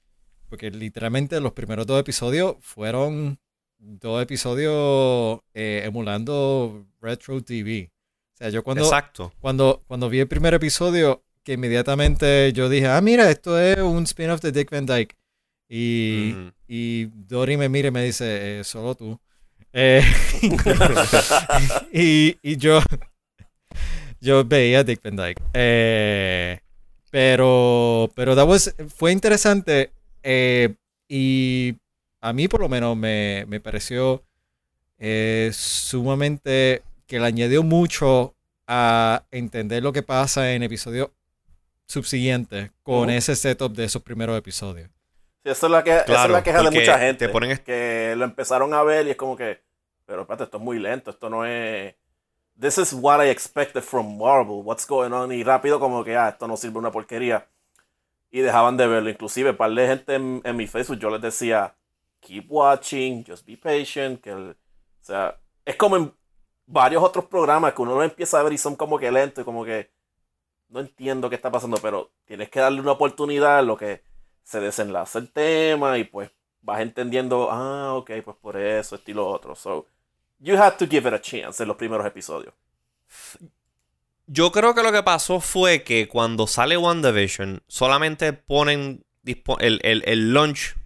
[0.48, 3.38] porque literalmente los primeros dos episodios fueron
[3.78, 7.90] dos episodios eh, emulando retro TV.
[8.34, 9.32] O sea, yo cuando, Exacto.
[9.40, 14.04] cuando, cuando vi el primer episodio, que inmediatamente yo dije, ah, mira, esto es un
[14.04, 15.16] spin-off de Dick Van Dyke.
[15.68, 16.34] Y,
[16.66, 19.18] y Dory me mira y me dice, eh, solo tú.
[21.92, 22.80] Y, y yo,
[24.20, 25.42] yo veía Dick Van Dyke.
[25.54, 26.60] Eh,
[27.10, 29.90] pero, pero that was- fue interesante.
[30.22, 30.74] eh,
[31.08, 31.74] y
[32.20, 34.22] a mí por lo menos me, me pareció
[34.98, 38.34] eh, sumamente que le añadió mucho
[38.68, 41.08] a entender lo que pasa en episodios
[41.86, 44.88] subsiguientes con ese setup de esos primeros episodios.
[45.42, 47.26] Sí, esa es la, que, esa es Claro, la queja de mucha gente.
[47.26, 49.60] te ponen Que lo empezaron a ver y es como que,
[50.06, 51.94] pero espérate, esto es muy lento, esto no es...
[52.60, 56.28] This is what I expected from Marvel, what's going on, y rápido como que, ah,
[56.28, 57.46] esto no sirve una porquería.
[58.30, 61.74] Y dejaban de verlo, inclusive, par de gente en, mi Facebook, yo les decía,
[62.20, 64.54] keep watching, just be patient, que o
[65.00, 66.12] sea, es como en
[66.66, 69.64] varios otros programas que uno lo empieza a ver y son como que lentos como
[69.64, 69.90] que
[70.68, 74.02] no entiendo qué está pasando, pero tienes que darle una oportunidad a lo que
[74.42, 79.54] se desenlaza el tema y pues vas entendiendo, ah, ok, pues por eso, estilo otro.
[79.54, 79.86] So,
[80.40, 82.52] you have to give it a chance en los primeros episodios.
[84.26, 90.02] Yo creo que lo que pasó fue que cuando sale WandaVision, solamente ponen el, el,
[90.06, 90.76] el launch,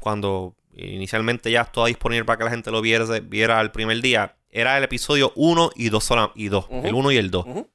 [0.00, 4.36] cuando inicialmente ya estaba disponible para que la gente lo viera, viera el primer día,
[4.50, 6.86] era el episodio 1 y 2 y dos, Ujú.
[6.86, 7.46] el 1 y el 2.
[7.46, 7.70] Ujú.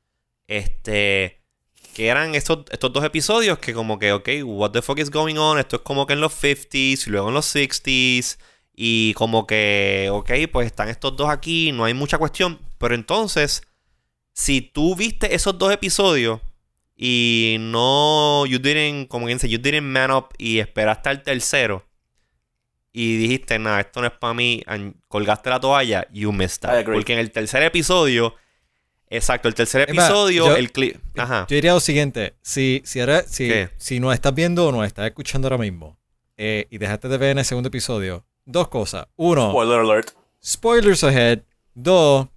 [0.47, 1.41] Este,
[1.93, 5.37] que eran estos, estos dos episodios que como que, ok, what the fuck is going
[5.37, 5.59] on?
[5.59, 8.37] Esto es como que en los 50s y luego en los 60s.
[8.79, 12.59] Y como que, ok, pues están estos dos aquí, no hay mucha cuestión.
[12.77, 13.63] Pero entonces,
[14.33, 16.39] si tú viste esos dos episodios
[16.95, 21.87] y no, you didn't, como quien dice, you didn't man up y esperaste al tercero
[22.93, 26.95] y dijiste, nada, esto no es para mí, and colgaste la toalla, you missed agree.
[26.95, 28.35] Porque en el tercer episodio,
[29.09, 31.45] exacto, el tercer episodio, yo- el clip, ajá.
[31.49, 35.05] Yo diría lo siguiente, si, si, era, si, si nos estás viendo o nos estás
[35.07, 35.99] escuchando ahora mismo
[36.37, 39.05] eh, y dejaste de ver en el segundo episodio, dos cosas.
[39.15, 40.09] Uno, Spoiler alert.
[40.43, 41.41] spoilers ahead.
[41.75, 42.27] Dos,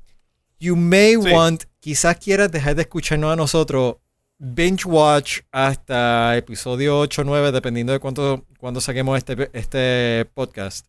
[0.58, 1.32] you may Sí.
[1.32, 3.96] want, quizás quieras dejar de escucharnos a nosotros,
[4.38, 10.86] binge watch hasta episodio 8 o 9, dependiendo de cuánto, cuando saquemos este, este podcast.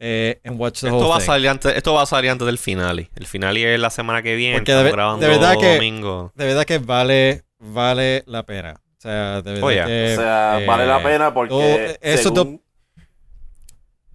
[0.00, 1.26] Eh, and watch the Esto whole va, a thing.
[1.26, 3.10] salir antes, esto va a salir antes del finale.
[3.16, 4.58] El finale es la semana que viene.
[4.58, 6.32] Porque de estamos ve- grabando de verdad que- domingo.
[6.36, 8.74] De verdad que vale, vale la pena.
[8.96, 9.86] O sea, de verdad Oh, yeah.
[9.86, 12.32] que, o sea, eh, vale la pena porque todo- esos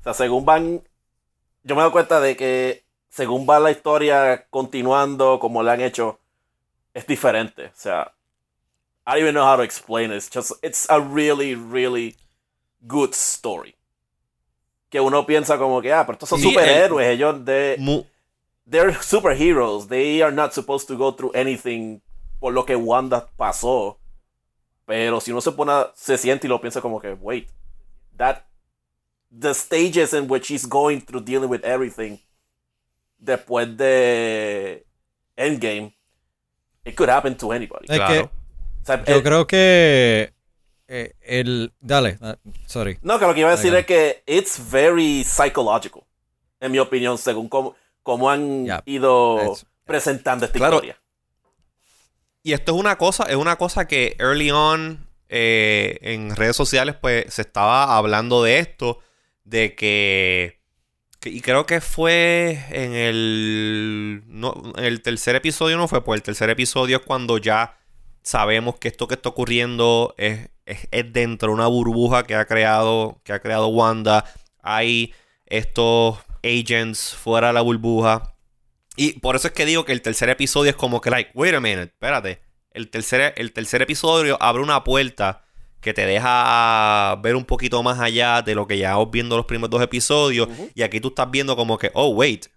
[0.03, 0.83] o sea, según van,
[1.63, 6.19] yo me doy cuenta de que según va la historia continuando como la han hecho,
[6.93, 7.67] es diferente.
[7.67, 8.13] O sea,
[9.07, 10.17] I don't even know how to explain it.
[10.17, 12.17] It's just, it's a really, really
[12.81, 13.75] good story.
[14.89, 18.03] Que uno piensa como que, ah, pero estos son Sí, el- superhéroes, ellos de, Mu-
[18.69, 19.87] they're superheroes.
[19.87, 22.01] They are not supposed to go through anything
[22.39, 23.97] por lo que Wanda pasó.
[24.85, 27.47] Pero si uno se pone, se siente y lo piensa como que, wait,
[28.17, 28.43] that
[29.39, 32.19] the stages in which he's going through dealing with everything
[33.17, 34.85] después de
[35.35, 35.93] Endgame,
[36.85, 37.85] it could happen to anybody.
[37.89, 38.13] Es Claro.
[38.13, 38.29] que
[38.83, 40.33] O sea, yo eh, creo que
[40.87, 41.71] eh, el...
[41.79, 42.35] Dale, ah,
[42.67, 42.99] sorry.
[43.01, 46.03] no, que lo que iba a decir es que it's very psychological,
[46.59, 50.75] en mi opinión, según cómo, cómo han ido It's- presentando esta Claro.
[50.75, 50.99] historia.
[52.43, 56.95] Y esto es una cosa, es una cosa que early on eh, en redes sociales,
[56.99, 58.99] pues se estaba hablando de esto,
[59.43, 60.59] de que,
[61.23, 66.23] y creo que fue en el, no, en el tercer episodio, no fue, pues el
[66.23, 67.77] tercer episodio es cuando ya
[68.23, 72.45] sabemos que esto que está ocurriendo es, es, es dentro de una burbuja que ha
[72.45, 74.25] creado, que ha creado Wanda.
[74.61, 75.13] Hay
[75.45, 78.35] estos agents fuera de la burbuja
[78.95, 81.53] Y por eso es que digo que el tercer episodio es como que, like, wait
[81.53, 82.41] a minute, espérate.
[82.71, 85.43] El tercer, el tercer episodio abre una puerta
[85.83, 89.45] que te deja ver un poquito más allá de lo que ya vos viendo los
[89.45, 90.47] primeros dos episodios.
[90.73, 92.47] Y aquí tú estás viendo como que, oh, wait.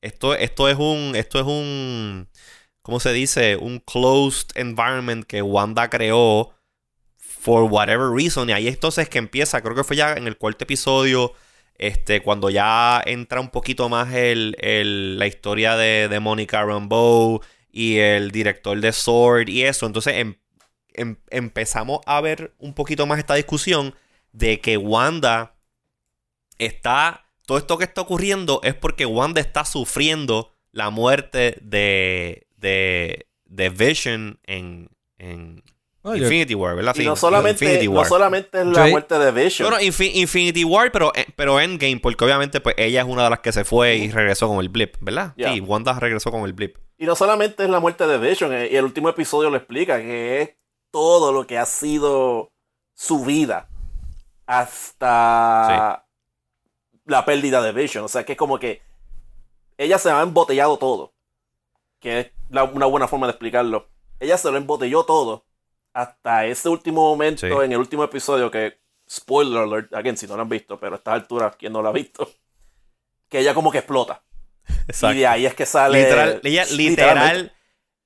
[0.00, 1.12] Esto, esto es un.
[1.14, 2.28] Esto es un.
[2.82, 3.56] ¿Cómo se dice?
[3.56, 6.52] Un closed environment que Wanda creó.
[7.18, 8.48] For whatever reason.
[8.50, 9.60] Y ahí entonces que empieza.
[9.62, 11.32] Creo que fue ya en el cuarto episodio.
[11.76, 17.40] Este, cuando ya entra un poquito más el, el- la historia de, de Monica Rambeau
[17.70, 19.86] y el director de Sword y eso.
[19.86, 20.36] Entonces em-
[20.94, 23.94] em- empezamos a ver un poquito más esta discusión
[24.32, 25.54] de que Wanda
[26.58, 27.26] está.
[27.46, 33.68] Todo esto que está ocurriendo es porque Wanda está sufriendo la muerte de, de, de
[33.68, 35.62] Vision en, en
[36.02, 36.94] Bueno, yo- Infinity War, ¿verdad?
[36.94, 38.06] Y Sí, no solamente, Infinity no War.
[38.06, 39.68] solamente es la muerte de Vision.
[39.68, 43.24] No, no, Infi- Infinity War, pero, eh, pero Endgame, porque obviamente pues ella es una
[43.24, 45.34] de las que se fue y regresó con el blip, ¿verdad?
[45.36, 45.52] Yeah.
[45.52, 46.76] Sí, Wanda regresó con el blip.
[46.96, 49.98] Y no solamente es la muerte de Vision, eh, y el último episodio lo explica,
[50.00, 50.50] que es
[50.92, 52.52] todo lo que ha sido
[52.94, 53.68] su vida
[54.46, 56.06] hasta
[57.06, 58.04] la pérdida de Vision.
[58.04, 58.82] O sea, que es como que
[59.78, 61.12] ella se ha embotellado todo.
[61.98, 63.88] Que es la- una buena forma de explicarlo.
[64.20, 65.44] Ella se lo embotelló todo
[65.92, 67.52] hasta ese último momento, Sí.
[67.52, 68.78] en el último episodio, que,
[69.10, 71.88] spoiler alert, again, si no lo han visto, pero a estas alturas, ¿quién no lo
[71.88, 72.30] ha visto?
[73.28, 74.22] Que ella como que explota.
[75.12, 76.02] Y de ahí es que sale.
[76.02, 77.52] Literal, ella literal,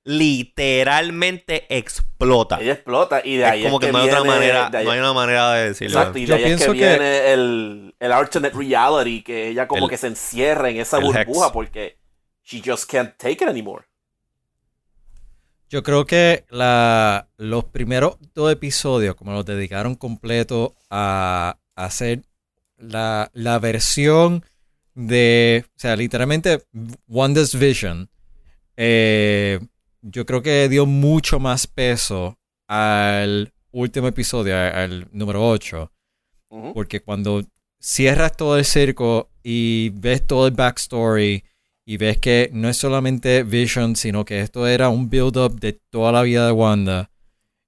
[0.06, 2.58] literalmente explota.
[2.60, 4.70] Ella explota y de es ahí como es que, que no hay otra viene- manera,
[4.84, 5.98] no hay una manera de decirlo.
[5.98, 9.48] Exacto, y de Yo ahí es que pienso que- viene el, el alternate reality, que
[9.48, 11.52] ella como El- que se encierra en esa burbuja Hex.
[11.52, 11.98] porque
[12.44, 13.84] she just can't take it anymore.
[15.68, 22.22] Yo creo que la, los primeros dos episodios, como los dedicaron completo a, a hacer
[22.78, 24.44] la, la versión
[24.94, 26.62] de, o sea, literalmente
[27.08, 28.08] Wanda's Vision,
[28.76, 29.58] eh,
[30.08, 32.38] yo creo que dio mucho más peso
[32.68, 35.90] al último episodio, al número 8,
[36.48, 36.72] Ujú.
[36.74, 37.42] porque cuando
[37.80, 41.44] cierras todo el circo y ves todo el backstory
[41.84, 46.12] y ves que no es solamente Vision, sino que esto era un build-up de toda
[46.12, 47.10] la vida de Wanda,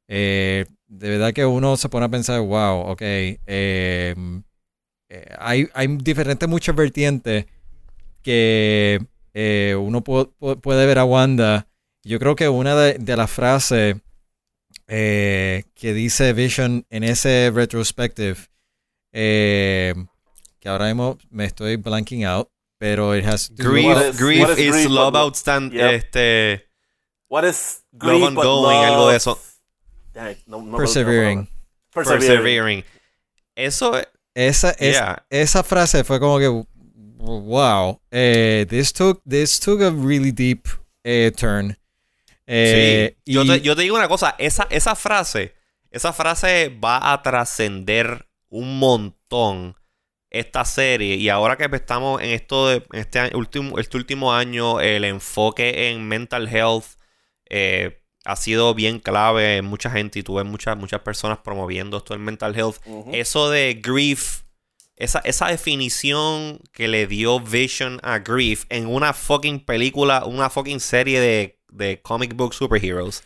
[0.08, 5.86] eh, de verdad que uno se pone a pensar, wow, ok, eh, eh, hay, hay
[5.98, 7.46] diferentes muchas vertientes
[8.22, 9.00] que
[9.34, 11.67] eh, uno pu- pu- puede ver a Wanda.
[12.08, 13.96] Yo creo que una de, de las frases
[14.86, 18.36] eh, que dice Vision en ese retrospective,
[19.12, 19.94] eh,
[20.58, 24.40] que ahora mismo me estoy blanking out, pero it has to Grief, What is- grief
[24.40, 25.72] what is is grief, love but- outstand.
[25.72, 25.92] Yep.
[25.94, 26.64] Este.
[27.28, 28.86] What is Love grief and but going, love?
[28.86, 29.38] algo de eso.
[30.46, 31.48] No- no Persevering.
[31.92, 32.26] Persevering.
[32.26, 32.84] Persevering.
[33.54, 33.92] Eso,
[34.34, 35.26] Esa, es- yeah.
[35.28, 36.48] esa frase fue como que
[37.18, 40.66] wow, eh, this took this took a really deep
[41.04, 41.76] eh, turn.
[42.50, 43.32] Eh, sí.
[43.32, 45.54] Yo, y- te, yo te digo una cosa, esa, esa frase,
[45.90, 49.76] esa frase va a trascender un montón
[50.30, 51.16] esta serie.
[51.16, 55.04] Y ahora que estamos en esto de en este año- último, este último año, el
[55.04, 56.84] enfoque en mental health
[57.50, 62.12] eh, ha sido bien clave en mucha gente y tuve muchas, muchas personas promoviendo esto
[62.14, 62.76] del mental health.
[63.12, 64.42] Eso de grief,
[64.96, 70.80] esa, esa definición que le dio Vision a grief en una fucking película, una fucking
[70.80, 73.22] serie de, de comic book superheroes,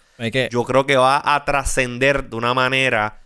[0.53, 3.19] yo creo que va a trascender de una manera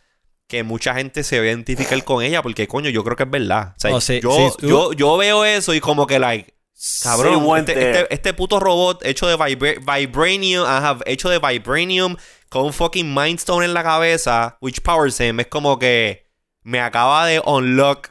[0.48, 3.30] que mucha gente se va a identificar con ella, porque coño, yo creo que es
[3.30, 3.74] verdad.
[3.76, 6.54] O sea, Oh, sí, yo, sí, yo, yo veo eso y como que, like,
[7.02, 12.16] cabrón, este, este- este puto robot hecho de vibra- vibranium, ajá, hecho de vibranium
[12.48, 16.26] con un fucking mind stone en la cabeza, which powers him, es como que
[16.62, 18.10] me acaba de unlock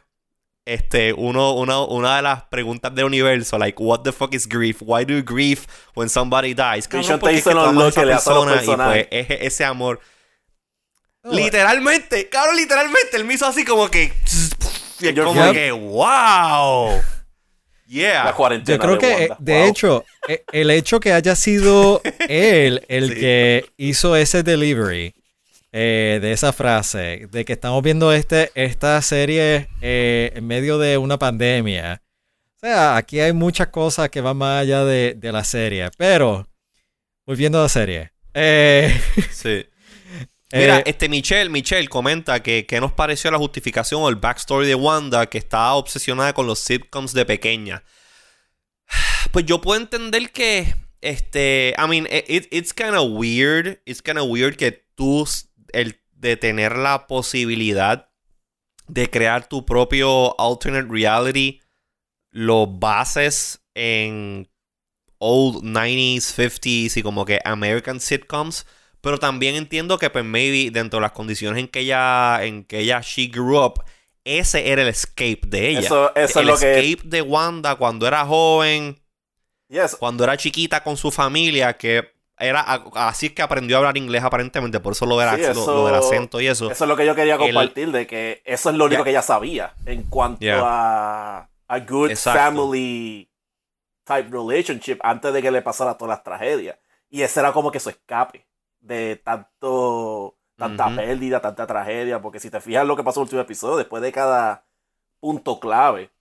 [0.66, 4.78] este, uno, uno- una de las preguntas del universo, like, what the fuck is grief?
[4.82, 5.62] Why do you grieve
[5.96, 6.88] when somebody dies?
[6.88, 10.00] Cabrón, te que tú lo que le los persona y pues es- ese amor.
[11.24, 14.14] Oh, Literalmente, cabrón, literalmente, él me hizo así como que.
[15.00, 17.02] Y es You're como que, wow.
[17.88, 18.26] Yeah.
[18.26, 19.38] La cuarentena Yo creo de que, eh, Wanda.
[19.40, 19.68] de Wow.
[19.70, 23.20] hecho, e- el hecho que haya sido él el Sí.
[23.20, 25.15] que hizo ese delivery
[25.78, 30.98] eh, de esa frase, de que estamos viendo este, esta serie eh, en medio de
[30.98, 32.02] una pandemia.
[32.56, 35.90] O sea, aquí hay muchas cosas que van más allá de, de la serie.
[35.98, 36.48] Pero,
[37.26, 38.12] volviendo a la serie.
[38.34, 38.98] eh,
[39.32, 39.66] Sí.
[40.54, 44.76] Mira, este Michelle, Michelle comenta que, que nos pareció la justificación o el backstory de
[44.76, 47.84] Wanda que estaba obsesionada con los sitcoms de pequeña.
[49.32, 54.18] Pues yo puedo entender que, este, I mean, it- it's kind of weird, it's kind
[54.18, 55.28] of weird que tú,
[55.74, 58.10] el de tener la posibilidad
[58.88, 61.62] de crear tu propio alternate reality,
[62.32, 64.50] lo bases en
[65.18, 68.66] old 90s, 50s y como que American sitcoms.
[69.02, 72.80] Pero también entiendo que, pues, maybe dentro de las condiciones en que ella, en que
[72.80, 73.84] ella, she grew up,
[74.24, 75.80] ese era el escape de ella.
[75.82, 76.80] Eso, eso el es lo que.
[76.80, 79.00] escape de Wanda cuando era joven,
[79.68, 79.96] Yes.
[79.96, 82.62] cuando era chiquita con su familia, que era
[82.96, 85.62] así es que aprendió a hablar inglés aparentemente, por eso lo, del Sí, ac- lo-
[85.62, 86.70] eso- lo del acento y eso.
[86.72, 89.04] Eso es lo que yo quería El- compartir, de que eso es lo único Yeah.
[89.06, 90.60] que ella sabía en cuanto Yeah.
[90.64, 92.40] a a good Exacto.
[92.40, 93.28] family
[94.04, 96.78] type relationship antes de que le pasara todas las tragedias.
[97.10, 98.46] Y ese era como que su escape
[98.82, 103.26] de tanto tanta pérdida, tanta tragedia, porque si te fijas lo que pasó en el
[103.26, 104.64] último episodio, después de cada
[105.20, 106.12] punto clave,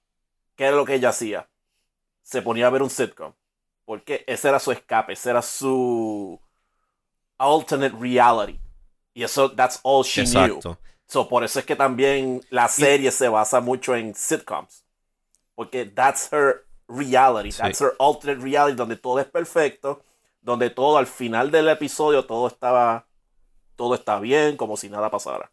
[0.57, 1.47] ¿qué era lo que ella hacía?
[2.23, 3.33] Se ponía a ver un sitcom.
[3.85, 6.41] Porque ese era su escape, ese era su
[7.39, 8.59] alternate reality.
[9.15, 10.57] Y eso, that's all she knew.
[10.57, 10.79] Exacto.
[11.07, 14.83] So, por eso es que también la serie se basa mucho en sitcoms.
[15.55, 17.59] Porque that's her reality, Sí.
[17.63, 20.03] that's her alternate reality, donde todo es perfecto,
[20.43, 23.07] donde todo al final del episodio todo estaba,
[23.77, 25.51] todo está bien, como si nada pasara.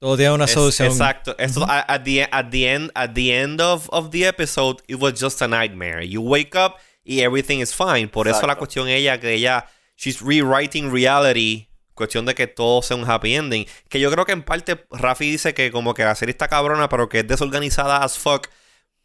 [0.00, 0.88] Todo tiene una Es- solución.
[0.88, 1.34] exacto.
[1.38, 5.12] Eso, at, the, at the end, at the end of, of the episode, it was
[5.20, 6.02] just a nightmare.
[6.02, 8.08] You wake up y everything is fine.
[8.08, 12.96] Por eso la cuestión ella, que ella, she's rewriting reality, cuestión de que todo sea
[12.96, 13.66] un happy ending.
[13.88, 16.88] Que yo creo que en parte Rafi dice que como que la serie está cabrona,
[16.88, 18.48] pero que es desorganizada as fuck.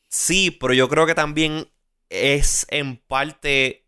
[0.10, 1.70] Sí, pero yo creo que también
[2.10, 3.86] es en parte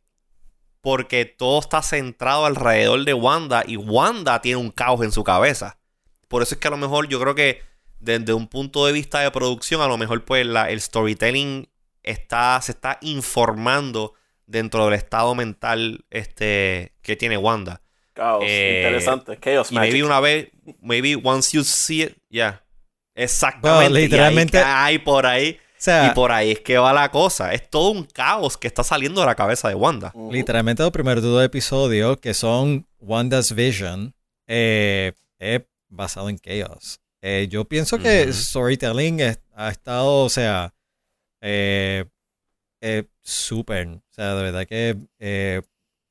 [0.82, 5.80] porque todo está centrado alrededor de Wanda y Wanda tiene un caos en su cabeza.
[6.28, 7.62] Por eso es que a lo mejor yo creo que
[8.00, 11.70] desde un punto de vista de producción, a lo mejor pues la- el storytelling
[12.10, 14.14] está, se está informando
[14.46, 17.82] dentro del estado mental este, que tiene Wanda.
[18.14, 19.38] Caos, Eh, interesante.
[19.40, 20.06] Chaos Y maybe Magic.
[20.06, 20.48] una vez,
[20.82, 22.64] maybe once you see it, ya.
[23.16, 23.70] Exactamente.
[23.86, 25.58] Bueno, y ahí literalmente- hay por ahí.
[25.60, 27.54] O sea, Y por ahí es que va la cosa.
[27.54, 30.12] Es todo un caos que está saliendo de la cabeza de Wanda.
[30.32, 34.16] Literalmente los primeros dos episodios que son Wanda's Vision
[34.48, 37.00] eh, es basado en chaos.
[37.22, 40.74] Eh, yo pienso que storytelling es- ha estado, o sea,
[41.42, 42.06] eh,
[42.82, 43.88] eh, súper.
[43.88, 45.62] O sea, de verdad que eh,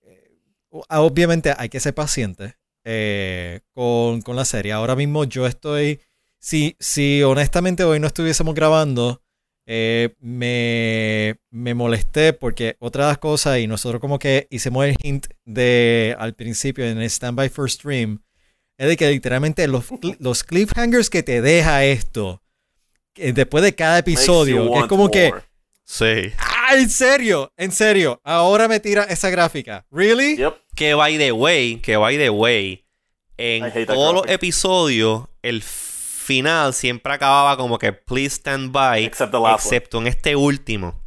[0.02, 0.30] eh,
[0.70, 4.72] obviamente hay que ser paciente eh, con, con la serie.
[4.72, 6.00] Ahora mismo yo estoy,
[6.38, 9.22] si, si honestamente hoy no estuviésemos grabando,
[9.66, 15.26] me, me molesté porque otra de las cosas, y nosotros como que hicimos el hint
[15.44, 18.22] de al principio en el Standby for Stream,
[18.78, 19.86] es de que literalmente los,
[20.20, 22.42] los cliffhangers que te deja esto,
[23.16, 25.32] después de cada episodio, que es como que.
[25.84, 26.32] Sí.
[26.38, 29.86] ah, en serio, en serio, ahora me tira esa gráfica.
[29.90, 30.36] ¿Really?
[30.36, 30.54] Yep.
[30.74, 32.84] Que by the way, que by the way,
[33.36, 39.38] en todos los episodios, el final siempre acababa como que please stand by, Except the
[39.38, 39.76] last one.
[39.76, 41.00] excepto en este último.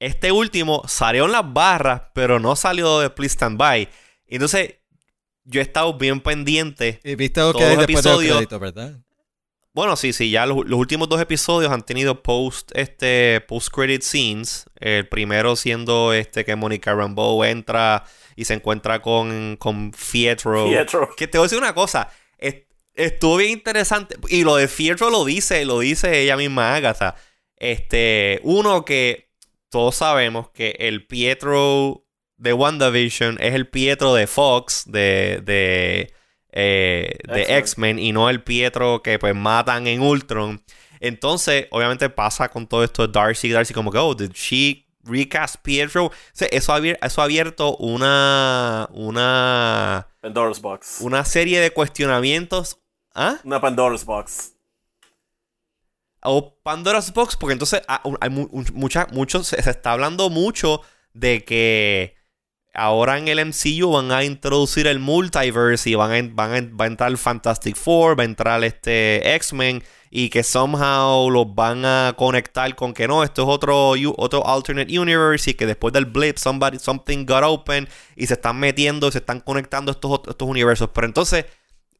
[0.00, 3.88] Este último salió en las barras, pero no salió de please stand by.
[4.26, 4.74] Entonces,
[5.44, 7.00] yo he estado bien pendiente.
[7.04, 8.98] Y viste que Todos hay los de episodios- créditos, ¿verdad?
[9.78, 14.02] Bueno, sí, sí, ya los, los últimos dos episodios han tenido post, este, post credit
[14.02, 14.64] scenes.
[14.74, 18.02] El primero siendo este que Monica Rambeau entra
[18.34, 20.66] y se encuentra con, con Fietro.
[20.66, 21.10] Pietro.
[21.16, 22.10] Que te voy a decir una cosa.
[22.38, 22.64] es-
[22.94, 24.16] estuvo bien interesante.
[24.26, 27.14] Y lo de Fietro lo dice, lo dice ella misma, Agatha.
[27.54, 29.30] Este, uno que
[29.70, 32.04] todos sabemos que el Pietro
[32.36, 36.12] de WandaVision es el Pietro de Fox, de, de,
[36.58, 37.98] eh, de X-Men.
[37.98, 40.62] Y no el Pietro que pues matan en Ultron.
[41.00, 45.56] Entonces, obviamente pasa con todo esto de Darcy, Darcy como que, oh, did she recast
[45.62, 46.06] Pietro?
[46.06, 51.00] O sea, eso, ha eso ha abierto una, una, Pandora's Box.
[51.00, 52.78] una serie de cuestionamientos.
[53.14, 53.38] ¿Ah?
[53.44, 54.54] Una Pandora's Box.
[56.22, 60.82] o Pandora's Box, porque entonces ah, hay mu- mucha, mucho, se, se está hablando mucho
[61.14, 62.16] de que
[62.78, 66.84] ahora en el MCU van a introducir el multiverse y van a, van a- va
[66.84, 72.14] a entrar Fantastic Four, va a entrar este X-Men y que somehow los van a
[72.16, 76.38] conectar con que no, esto es otro, otro alternate universe y que después del blip
[76.38, 80.88] somebody, something got open y se están metiendo, se están conectando estos, estos universos.
[80.94, 81.44] Pero entonces,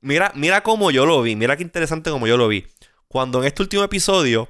[0.00, 2.66] mira, mira cómo yo lo vi, mira qué interesante como yo lo vi.
[3.08, 4.48] Cuando en este último episodio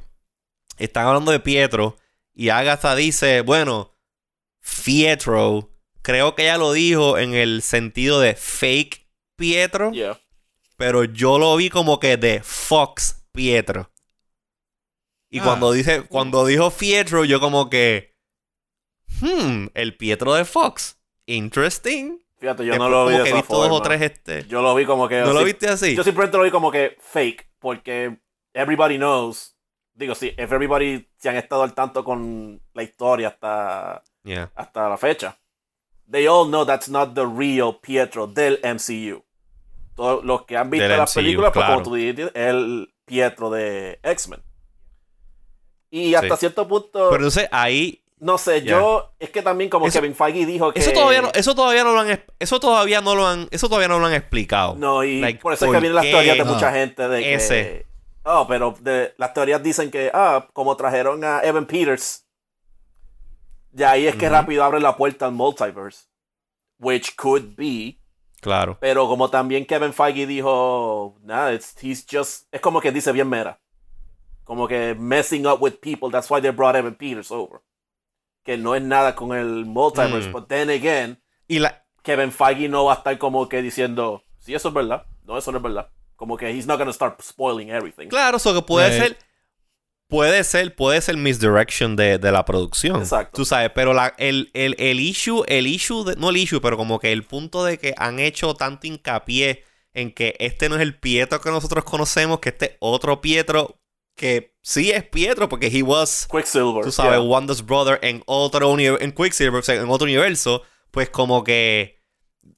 [0.77, 1.97] están hablando de Pietro
[2.35, 3.93] y Agatha dice, bueno,
[4.85, 5.71] Pietro,
[6.09, 9.07] creo que ella lo dijo en el sentido de fake
[9.37, 10.19] Pietro, Yeah.
[10.79, 13.91] pero yo lo vi como que de Fox Pietro.
[15.29, 15.45] Y Ah.
[15.45, 18.17] cuando dice, cuando dijo Pietro, yo como que,
[19.21, 22.19] hmm, el Pietro de Fox, interesting.
[22.39, 24.47] Fíjate, yo Después no lo vi como de que esa visto dos o tres este.
[24.49, 25.21] Yo lo vi como que...
[25.21, 25.95] ¿No lo viste así?
[25.95, 28.17] Yo simplemente lo vi como que fake, porque
[28.55, 29.57] everybody knows.
[29.93, 34.51] Digo, sí, if everybody se han estado al tanto con la historia hasta Yeah.
[34.55, 35.37] hasta la fecha.
[36.11, 39.23] They all know that's not the real Pietro del MCU.
[39.95, 41.81] Todos los que han visto Del las MCU, películas, pues claro.
[41.83, 44.43] como tú dijiste, el Pietro de X-Men.
[45.91, 46.41] Y hasta Sí.
[46.41, 48.03] cierto punto, Pero entonces ahí.
[48.21, 50.81] no sé, yo, es que también como Eso- Kevin Feige dijo que...
[50.81, 53.89] Eso todavía no, eso todavía no lo han eso todavía no lo han eso todavía
[53.89, 54.75] no lo han explicado.
[54.77, 56.53] No, y Like, por eso es ¿por que vienen las teorías de No.
[56.53, 57.35] mucha gente de que...
[57.35, 57.87] Ese.
[58.25, 62.27] Oh, pero de, las teorías dicen que, ah, como trajeron a Evan Peters,
[63.79, 66.07] y ahí es que rápido abre la puerta al multiverse.
[66.79, 67.99] Which could be.
[68.41, 68.77] Claro.
[68.81, 73.29] Pero como también Kevin Feige dijo, nada, it's, he's just, es como que dice bien
[73.29, 73.59] mera.
[74.45, 77.61] Como que messing up with people, that's why they brought Evan Peters over.
[78.45, 80.33] Que no es nada con el multiverse, Mm.
[80.33, 84.55] but then again, Y la Kevin Feige no va a estar como que diciendo, sí,
[84.55, 85.05] eso es verdad.
[85.25, 85.91] No, eso no es verdad.
[86.17, 88.09] Como que he's not gonna start spoiling everything.
[88.09, 89.03] claro, eso que puede Right.
[89.03, 89.19] ser
[90.09, 92.97] puede ser puede ser misdirection de, de la producción.
[93.01, 93.37] Exacto.
[93.37, 96.77] Tú sabes, pero la, el, el, el issue, el issue de- no el issue, pero
[96.77, 100.83] como que el punto de que han hecho tanto hincapié en que este no es
[100.83, 103.79] el Pietro que nosotros conocemos, que este es otro Pietro
[104.17, 106.83] que sí es Pietro porque he was Quicksilver.
[106.85, 107.21] tú sabes, yeah.
[107.21, 111.99] Wanda's brother en otro en Quicksilver, o sea, en otro universo, pues como que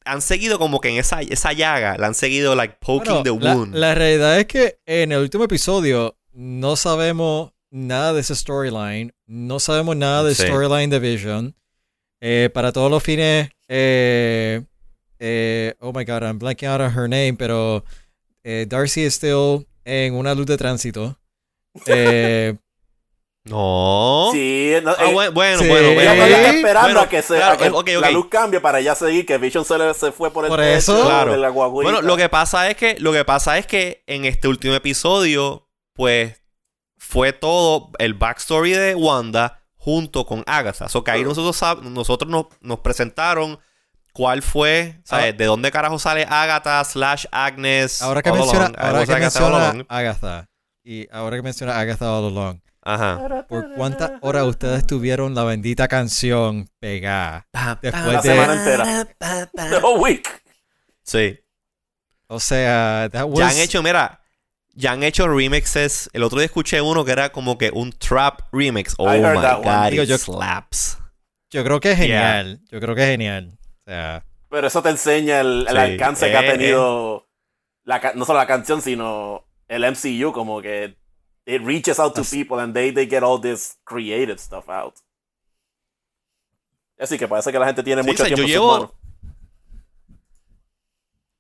[0.05, 3.45] han seguido como que en esa, esa llaga, la han seguido like poking Bueno, the
[3.45, 3.75] la, wound.
[3.75, 9.61] la realidad es que en el último episodio no sabemos nada de ese storyline, no
[9.61, 10.43] sabemos nada del Sí.
[10.45, 11.55] storyline de Vision.
[12.21, 14.63] Eh, para todos los fines, eh,
[15.19, 17.85] eh, oh my god, I'm blanking out on her name, pero
[18.45, 21.17] eh, Darcy is still en una luz de tránsito.
[21.87, 22.57] Eh,
[23.45, 24.29] no.
[24.33, 25.69] Sí, no, Ah, bueno, bueno, Sí.
[25.69, 29.25] bueno, esperando Bueno, a que, se, claro, a que la luz cambie para ya seguir,
[29.25, 31.03] que Vision se, le- se fue por el Por techo eso.
[31.07, 31.33] Claro.
[31.33, 31.83] de la guaguita.
[31.83, 35.67] Bueno, lo que pasa es que lo que pasa es que en este último episodio,
[36.01, 36.41] pues
[36.97, 40.89] fue todo el backstory de Wanda junto con Agatha.
[40.89, 41.35] So que ahí Claro.
[41.37, 43.59] nosotros nosotros nos, nos presentaron
[44.15, 45.35] cuál fue, ¿sabes?
[45.35, 45.37] Ah.
[45.37, 48.01] De dónde carajo sale Agatha slash Agnes.
[48.01, 49.85] ahora que menciona, ahora que Agatha all menciona.
[49.91, 50.49] Agatha
[50.83, 53.45] y ahora que menciona Agatha all along, Ajá.
[53.47, 57.47] ¿por cuántas horas ustedes tuvieron la bendita canción pegada?
[57.83, 59.05] Después La de- semana entera.
[59.53, 60.27] The whole week.
[61.03, 61.39] Sí.
[62.27, 64.20] O sea, that was Ya han hecho, mira,
[64.81, 66.11] ya han hecho remixes.
[66.13, 68.95] El otro día escuché uno que era como que un trap remix.
[68.99, 70.99] Oh I my god, Digo, yo- slaps.
[71.51, 72.07] Yo creo que es Yeah.
[72.43, 72.61] genial.
[72.71, 73.59] Yo creo que es genial.
[73.87, 77.29] O sea, Pero eso te enseña el, el Sí, alcance que ha eh, tenido
[77.85, 80.97] la ca- no solo la canción, sino el MCU, como que
[81.47, 84.95] it reaches out to people and they, they get all this creative stuff out.
[86.99, 88.55] Así que parece que la gente tiene Sí, mucho o sea, tiempo yo en sus
[88.55, 89.00] llevo- manos.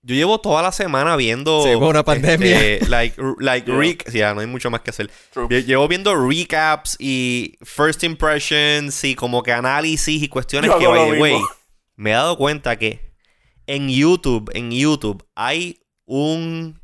[0.02, 1.62] Yo llevo toda la semana viendo.
[1.62, 2.58] Sí, fue una pandemia.
[2.74, 3.78] este, like, like Yeah.
[3.78, 5.10] rec- ya, no hay mucho más que hacer.
[5.32, 5.62] True.
[5.62, 11.12] Llevo viendo recaps y first impressions y como que análisis y cuestiones Yo que, by
[11.12, 11.40] the way,
[11.96, 13.12] me he dado cuenta que
[13.66, 16.80] en YouTube, en YouTube, hay un.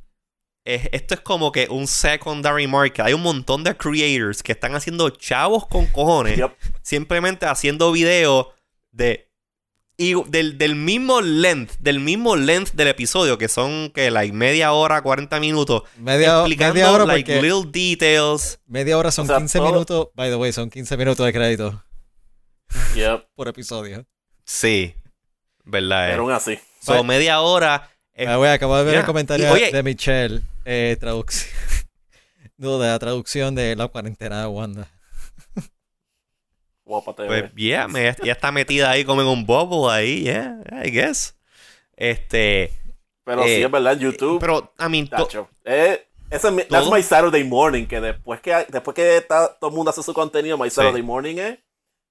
[0.66, 3.00] es- esto es como que un secondary market.
[3.06, 6.36] Hay un montón de creators que están haciendo chavos con cojones.
[6.36, 6.52] Yep.
[6.82, 8.48] Simplemente haciendo videos
[8.92, 9.30] de.
[9.98, 14.72] Y del, del mismo length, del mismo length del episodio, que son que like media
[14.72, 18.60] hora, 40 minutos, media, explicando media hora like porque little details.
[18.66, 20.08] media hora son O sea, 15 todo- minutos.
[20.14, 21.82] By the way, son 15 minutos de crédito
[22.94, 23.28] Yep.
[23.34, 24.04] por episodio.
[24.44, 24.94] Sí,
[25.64, 26.08] verdad.
[26.10, 26.24] Pero Eh.
[26.26, 26.58] aún así.
[26.82, 27.90] So, media hora.
[28.12, 29.00] eh, Ah, güey, acabo de ver yeah.
[29.00, 30.42] el comentario Y, oye- de Michelle.
[30.66, 31.50] Eh, traducción.
[32.58, 34.88] no, de la traducción de la cuarentena de Wanda.
[36.86, 37.26] Guapa TV.
[37.28, 41.36] Pues, yeah, me- ya está metida ahí como en un bubble ahí, yeah, I guess.
[41.96, 42.72] Este,
[43.24, 44.38] Pero eh, sí, es verdad, YouTube.
[44.40, 45.10] pero, I mean.
[45.64, 49.70] Eh, ese es mi- that's my Saturday morning, que después que, después que está- todo
[49.70, 50.76] el mundo hace su contenido, my Sí.
[50.76, 51.58] Saturday morning es,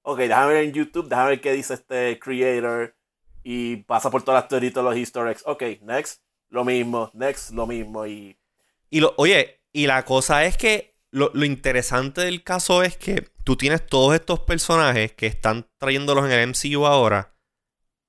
[0.02, 2.94] ok, déjame ver en YouTube, déjame ver qué dice este creator,
[3.44, 5.44] y pasa por todas las teorías, todos los eggs.
[5.46, 8.38] Ok, next, lo mismo, next, lo mismo, y
[8.90, 13.28] y lo, oye, y la cosa es que lo, lo interesante del caso es que
[13.44, 17.34] tú tienes todos estos personajes que están trayéndolos en el MCU ahora,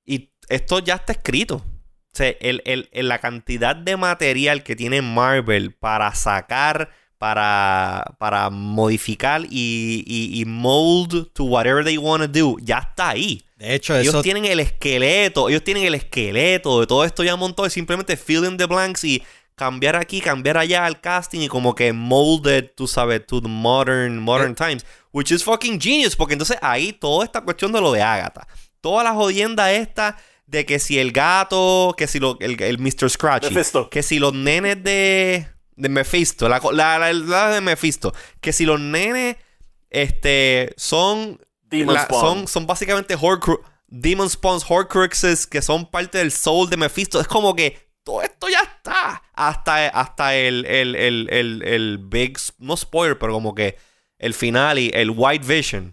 [0.04, 1.56] y esto ya está escrito.
[1.56, 8.04] O sea, el, el- el- la cantidad de material que tiene Marvel para sacar, para,
[8.18, 13.42] para modificar y, y, y mold to whatever they want to do, ya está ahí.
[13.56, 14.22] De hecho, Ellos eso.
[14.22, 18.44] tienen el esqueleto, ellos tienen el esqueleto de todo esto ya montado y simplemente fill
[18.44, 19.22] in the blanks y
[19.56, 24.18] cambiar aquí, cambiar allá al casting y como que molded, tú sabes, to the modern,
[24.18, 28.02] modern times, which is fucking genius, porque entonces ahí toda esta cuestión de lo de
[28.02, 28.46] Agatha,
[28.82, 33.08] toda la jodienda esta de que si el gato, que si lo, el, el Mr.
[33.10, 33.88] Scratchy, Mephisto.
[33.90, 38.64] que si los nenes de, de Mephisto, la, la, la- la de Mephisto, que si
[38.66, 39.36] los nenes
[39.90, 41.40] este, son
[41.94, 47.20] la- son, son básicamente Horcru Demon Spawns, Horcruxes, que son parte del soul de Mephisto.
[47.20, 49.20] Es como que todo esto ya está.
[49.34, 53.76] Hasta, hasta el, el, el, el, el big, no spoiler, pero como que
[54.18, 55.92] el final y el White Vision.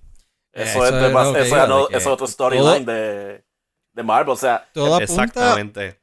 [0.53, 2.85] Eso, Eso es, de es más- eso es no- de que eso es otro storyline
[2.85, 3.43] de,
[3.93, 4.29] de Marvel.
[4.29, 5.99] O sea, Todo apunta, Exactamente.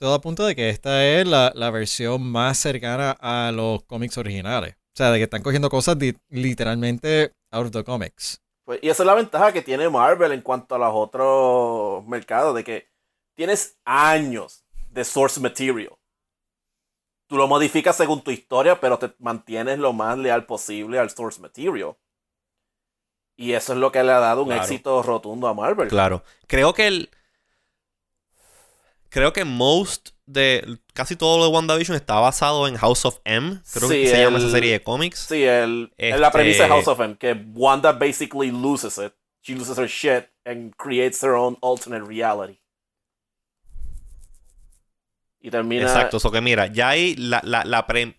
[0.00, 4.76] todo apunta de que esta es la, la versión más cercana a los cómics originales.
[4.76, 8.40] O sea, de que están cogiendo cosas di- literalmente out of the comics.
[8.64, 12.54] Pues, y esa es la ventaja que tiene Marvel en cuanto a los otros mercados,
[12.54, 12.88] de que
[13.36, 15.90] tienes años de source material.
[17.28, 21.40] Tú lo modificas según tu historia, pero te mantienes lo más leal posible al source
[21.40, 21.96] material.
[23.36, 24.62] Y eso es lo que le ha dado un Claro.
[24.62, 25.88] éxito rotundo a Marvel.
[25.88, 26.24] Claro.
[26.46, 27.10] Creo que el.
[29.10, 30.78] Creo que most de.
[30.92, 33.60] Casi todo lo de WandaVision está basado en House of M.
[33.72, 35.20] Creo Sí, que se llama esa serie de cómics.
[35.28, 39.14] Sí, el, Este- la premisa de House of M, que Wanda basically loses it.
[39.42, 42.58] She loses her shit and creates her own alternate reality.
[45.40, 45.82] Y termina.
[45.82, 46.16] Exacto.
[46.16, 48.18] Eso que mira, ya ahí la, la, la, pre-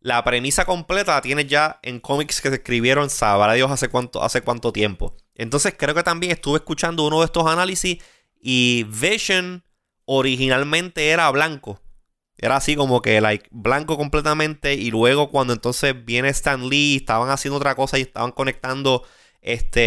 [0.00, 4.22] la premisa completa la tienes ya en cómics que se escribieron, sabrá Dios hace cuánto,
[4.22, 5.16] hace cuánto tiempo.
[5.34, 7.98] Entonces creo que también estuve escuchando uno de estos análisis
[8.40, 9.64] y Vision
[10.04, 11.80] originalmente era blanco.
[12.36, 17.30] Era así como que like, blanco completamente y luego cuando entonces viene Stan Lee estaban
[17.30, 19.04] haciendo otra cosa y estaban conectando
[19.40, 19.80] este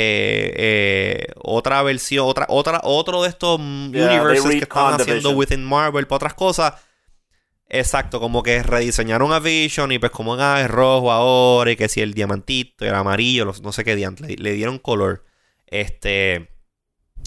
[1.23, 4.65] eh, otra versión, otra, otra, otro de estos Yeah, universes que
[4.97, 6.73] the haciendo within Marvel para otras cosas.
[7.69, 11.87] Exacto, como que rediseñaron a Vision y pues como ah, es rojo ahora y que
[11.87, 15.23] si el diamantito, el amarillo, los- no sé qué le, le dieron color.
[15.67, 16.49] Este,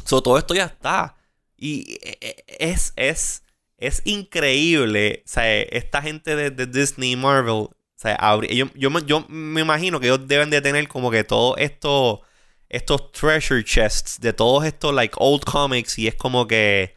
[0.04, 1.16] so, todo esto ya está.
[1.56, 3.42] Y eh, eh, es, es,
[3.78, 8.18] es increíble, o sea, esta gente de, de Disney y Marvel, o sea,
[8.51, 8.90] yo, yo,
[9.28, 12.22] me- imagino que ellos deben de tener como que todo esto,
[12.68, 16.97] estos treasure chests de todos estos like old comics y es como que,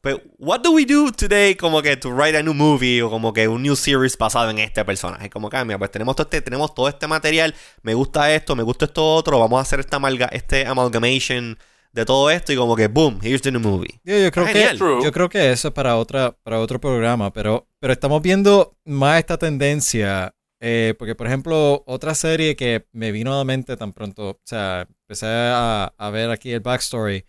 [0.00, 3.32] pues, what do we do today como que to write a new movie o como
[3.32, 5.28] que un new series basado en este personaje?
[5.30, 8.62] Como que, ah, pues tenemos todo este, tenemos todo este material, me gusta esto, me
[8.62, 11.58] gusta esto otro, vamos a hacer esta amalga, este amalgamation
[11.98, 14.00] de todo esto y como que boom, here's the new movie.
[14.04, 17.32] Yo, yo creo Ah, que, yo creo que eso es para, otra, para otro programa,
[17.32, 20.34] pero, pero estamos viendo más esta tendencia.
[20.60, 24.40] eh, porque, por ejemplo, otra serie que me vino a la mente tan pronto, o
[24.44, 27.24] sea, empecé a, a ver aquí el backstory.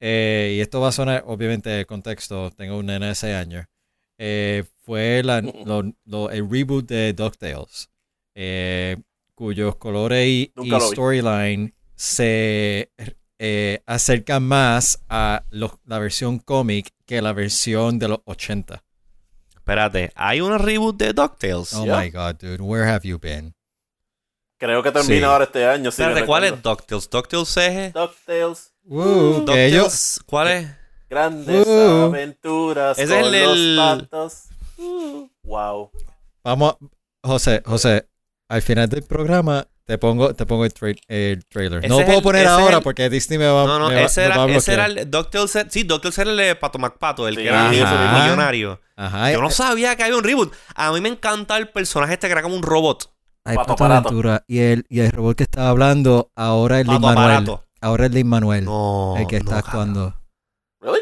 [0.00, 2.50] eh, y esto va a sonar, obviamente, el contexto.
[2.52, 3.66] Tengo un nene de 6 años.
[4.22, 7.88] eh, fue la- lo- lo- el reboot de DuckTales,
[8.34, 8.96] eh,
[9.34, 12.90] cuyos colores y, y storyline se
[13.42, 18.84] eh, acercan más a los- la versión cómic que la versión de los 80.
[19.56, 21.72] Espérate, hay un reboot de DuckTales.
[21.74, 22.00] Oh Yeah.
[22.00, 23.54] my god, dude, where have you been?
[24.58, 25.24] Creo que termina Sí.
[25.24, 25.90] ahora este año.
[25.90, 26.62] sí, Espérate, me ¿cuál es.
[26.62, 27.08] DuckTales?
[27.08, 27.92] DuckTales es...
[27.94, 28.72] DuckTales.
[28.84, 30.68] Uh, que ellos, DuckTales, ¿cuál es?
[31.08, 32.04] Grandes Uh.
[32.04, 34.44] aventuras es con el- los el- patos.
[34.76, 35.90] Uh, wow.
[36.44, 36.76] vamos,
[37.22, 38.06] José, José,
[38.48, 41.80] al final del programa te pongo, te pongo el, tra- el trailer.
[41.80, 43.96] Ese No lo puedo el- poner ahora el- porque Disney me va, No, no, me
[43.96, 44.90] va- ese me va a era, ese bloquear.
[44.92, 45.56] era el DuckTales.
[45.56, 47.70] era- Sí, DuckTales era el de Pato McPato, el Sí, que era el
[48.22, 48.80] millonario.
[48.94, 50.52] Ajá, Yo no sabía que había un reboot.
[50.76, 53.12] A mí me encanta el personaje este que era como un robot.
[53.44, 53.82] hay Pato.
[53.82, 57.18] Aventura y el, y el robot que estaba hablando ahora es Lin Manuel.
[57.18, 57.64] aparato.
[57.80, 59.14] Ahora es Lin Manuel, No.
[59.18, 60.14] el que está no, actuando.
[60.80, 61.00] ¿Really?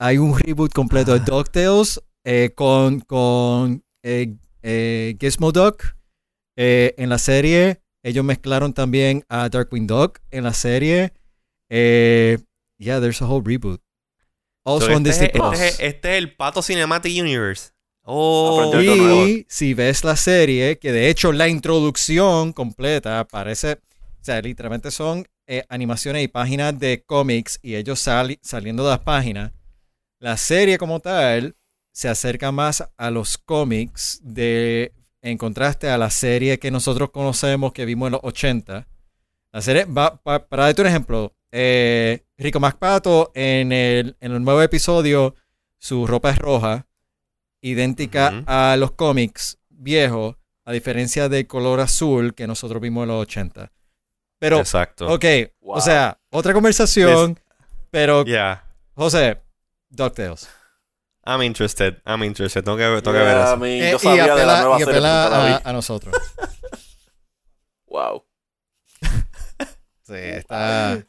[0.00, 1.24] Hay un reboot completo de Ah.
[1.24, 5.82] DuckTales eh, con, con eh, eh, Gizmo Duck
[6.56, 7.80] eh, en la serie.
[8.02, 11.12] Ellos mezclaron también a Darkwing Duck en la serie.
[11.68, 12.38] Eh,
[12.78, 13.80] yeah, there's a whole reboot.
[14.64, 15.52] Also So, on este, Disney es, Plus.
[15.54, 17.70] este, es, este es el Pato Cinematic Universe.
[18.02, 18.70] Oh.
[18.72, 19.26] Algo nuevo.
[19.26, 24.90] Y si ves la serie, que de hecho la introducción completa parece, o sea, literalmente
[24.90, 29.52] son eh, animaciones y páginas de cómics y ellos sali- saliendo de las páginas.
[30.20, 31.56] La serie como tal
[31.92, 34.92] se acerca más a los cómics de,
[35.22, 38.86] en contraste a la serie que nosotros conocemos que vimos en los 80.
[39.52, 44.42] La serie, va, pa- para darte un ejemplo, eh, Rico MacPato en el, en el
[44.44, 45.34] nuevo episodio,
[45.78, 46.86] su ropa es roja,
[47.60, 53.22] idéntica a los cómics viejos, a diferencia del color azul que nosotros vimos en los
[53.22, 53.72] 80.
[54.38, 55.08] Pero, Exacto.
[55.12, 55.24] ok,
[55.60, 55.76] Wow.
[55.76, 57.40] o sea, otra conversación,
[57.90, 58.64] pero, Yeah.
[58.94, 59.40] José,
[59.88, 60.48] DuckTales.
[61.28, 62.00] I'm interested.
[62.06, 62.64] I'm interested.
[62.64, 63.56] Tengo que, tengo que ver eso.
[63.58, 66.14] mean, Eh, yo y sabía de la apela, nueva y serie, apela a, a nosotros.
[67.90, 68.22] Wow.
[70.06, 71.02] Sí, está...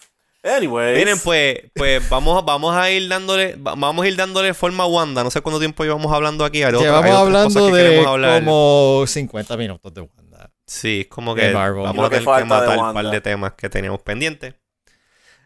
[0.44, 0.98] Anyways.
[0.98, 4.88] Miren, pues, pues vamos, vamos a ir dándole, va- vamos a ir dándole forma a
[4.88, 5.24] Wanda.
[5.24, 6.60] No sé cuánto tiempo llevamos hablando aquí.
[6.60, 10.50] Llevamos hablando que de como 50 minutos de Wanda.
[10.66, 13.70] Sí, es como que vamos a que tener que matar un par de temas que
[13.70, 14.56] teníamos pendientes.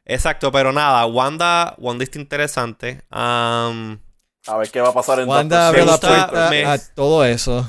[0.05, 3.01] Exacto, pero nada, Wanda, Wanda está interesante.
[3.09, 3.99] Am,
[4.47, 7.65] A ver qué va a pasar en Wanda la puerta a todo eso.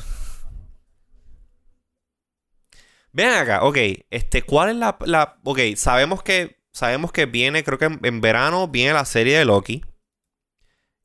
[3.12, 3.78] Ven acá, ok,
[4.10, 8.20] este, ¿cuál es la, la, ok, sabemos que, sabemos que viene, creo que en, en
[8.20, 9.84] verano viene la serie de Loki.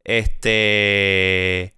[0.03, 1.75] Este,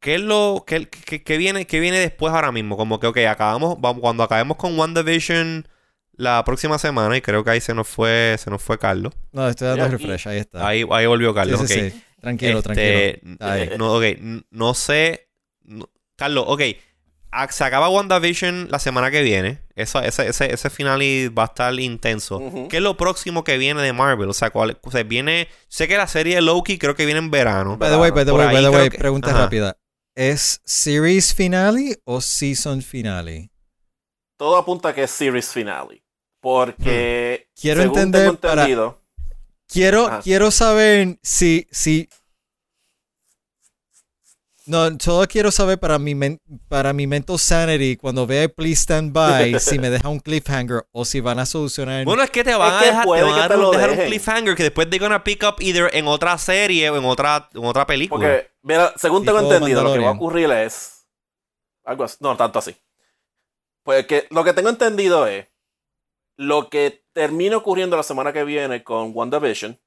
[0.00, 2.76] ¿qué es lo, qué, qué- qué viene, qué viene después ahora mismo?
[2.76, 5.68] Como que, ok, acabamos, vamos, cuando acabemos con WandaVision
[6.12, 9.12] la próxima semana, y creo que ahí se nos fue, se nos fue Carlos.
[9.32, 10.66] No, estoy dando refresh, ahí está.
[10.66, 11.92] Ahí, ahí volvió Sí, Carlos, sí, ok.
[11.92, 12.02] sí.
[12.26, 13.36] Tranquilo, Este, tranquilo.
[13.40, 13.70] Ahí.
[13.78, 14.04] No, ok,
[14.50, 15.28] no sé.
[15.62, 16.62] no- Carlos, ok.
[17.30, 19.60] a- Se acaba WandaVision la semana que viene.
[19.76, 22.40] Eso, ese, ese, ese final y va a estar intenso.
[22.70, 24.28] ¿Qué es lo próximo que viene de Marvel?
[24.30, 25.48] O sea, ¿cuál, o sea, viene.
[25.68, 27.76] Sé que la serie de Loki creo que viene en verano.
[27.76, 29.40] By the way, by the Por way, by the way, que- pregunta Ajá.
[29.42, 29.76] rápida.
[30.14, 33.50] ¿Es series finale o season finale?
[34.38, 36.02] Todo apunta a que es series finale.
[36.40, 37.48] Porque.
[37.50, 37.60] Hmm.
[37.60, 38.64] Quiero según entender tengo para-
[39.68, 40.20] Quiero, Ah.
[40.22, 42.08] quiero saber si, si.
[44.66, 49.12] No, solo quiero saber para mi, men- para mi mental sanity cuando vea Please Stand
[49.12, 52.04] By si me deja un cliffhanger o si van a solucionar.
[52.04, 54.06] Bueno, es que te van Es a que dejar, te van a te un- dejar
[54.06, 57.64] cliffhanger que después they're gonna pick up either en otra serie o en otra, en
[57.64, 58.18] otra película.
[58.26, 61.06] Porque, mira, según tengo entendido, lo que va a ocurrir es.
[61.84, 62.16] Algo así.
[62.18, 62.74] No, tanto así.
[63.84, 65.46] Pues que lo que tengo entendido es.
[66.36, 69.78] Lo que termine ocurriendo la semana que viene con WandaVision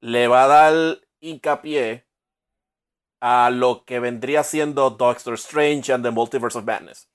[0.00, 2.06] le va a dar hincapié
[3.20, 7.08] a lo que vendría siendo Doctor Strange and the Multiverse of Madness.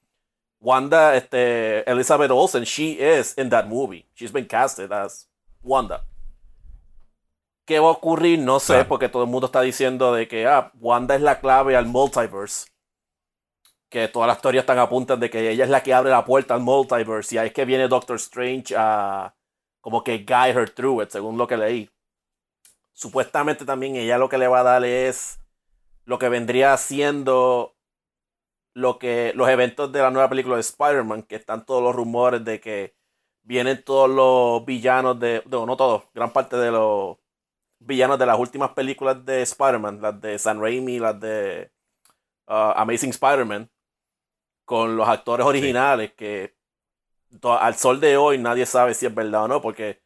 [0.60, 4.06] Wanda, este, Elizabeth Olsen, she is in that movie.
[4.16, 5.28] She's been casted as
[5.64, 6.04] Wanda.
[7.68, 8.40] ¿Qué va a ocurrir?
[8.40, 8.88] No sé, Claro.
[8.90, 12.68] porque todo el mundo está diciendo de que ah, Wanda es la clave al multiverse.
[13.96, 16.54] Que todas las teorías están apuntan de que ella es la que abre la puerta
[16.54, 17.36] al multiverse.
[17.36, 19.34] Y ahí es que viene Doctor Strange a
[19.80, 21.90] como que guide her through it, según lo que leí.
[22.92, 25.40] Supuestamente también ella lo que le va a dar es
[26.04, 27.78] lo que vendría siendo
[28.74, 32.44] lo que los eventos de la nueva película de Spider-Man, que están todos los rumores
[32.44, 32.98] de que
[33.44, 37.16] vienen todos los villanos de, no, no todos, gran parte de los
[37.80, 41.72] villanos de las últimas películas de Spider-Man, las de San Raimi, las de
[42.48, 43.70] uh, Amazing Spider-Man,
[44.66, 46.56] con los actores originales que
[47.44, 50.02] al sol de hoy nadie sabe si es verdad o no, porque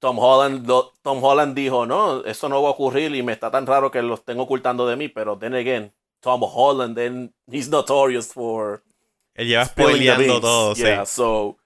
[0.00, 3.50] Tom Holland, lo- Tom Holland dijo, no, eso no va a ocurrir y me está
[3.50, 7.68] tan raro que lo estén ocultando de mí, pero then again, Tom Holland, then he's
[7.68, 8.82] notorious for
[9.34, 11.06] Él lleva spoileando todo, Yeah, sí.
[11.06, 11.58] so,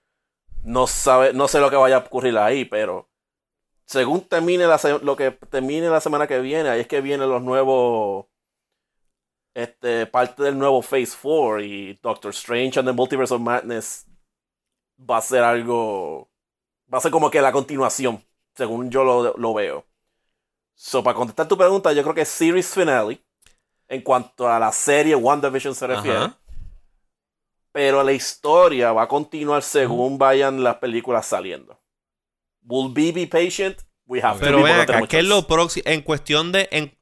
[0.63, 3.09] no, sabe, no sé lo que vaya a ocurrir ahí, pero
[3.85, 7.41] según termine la, lo que termine la semana que viene, ahí es que vienen los
[7.43, 8.27] nuevos,
[9.55, 14.05] este, parte del nuevo Phase 4 y Doctor Strange and the Multiverse of Madness
[14.99, 16.29] va a ser algo,
[16.93, 19.85] va a ser como que la continuación, según yo lo, lo veo.
[20.75, 23.23] So, para contestar tu pregunta, yo creo que es Series Finale,
[23.87, 26.17] en cuanto a la serie WandaVision se refiere.
[26.17, 26.37] Ajá.
[27.71, 31.79] Pero la historia va a continuar según vayan las películas saliendo.
[32.61, 33.77] Will we be patient?
[34.05, 35.83] We have to Pero ven acá, ¿qué es lo próximo?
[35.85, 36.67] En cuestión de.
[36.71, 36.97] En,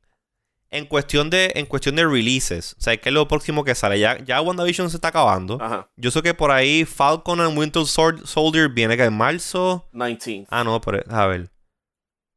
[0.74, 1.51] en cuestión de.
[1.55, 2.74] En cuestión de releases.
[2.78, 3.99] O sea, ¿qué es lo próximo que sale?
[3.99, 5.57] Ya, ya WandaVision se está acabando.
[5.61, 9.88] Ajá, Yo sé que por ahí Falcon and Winter Sword- Soldier viene que en marzo.
[9.93, 10.47] 19.
[10.49, 11.49] Ah, no, pero a ver.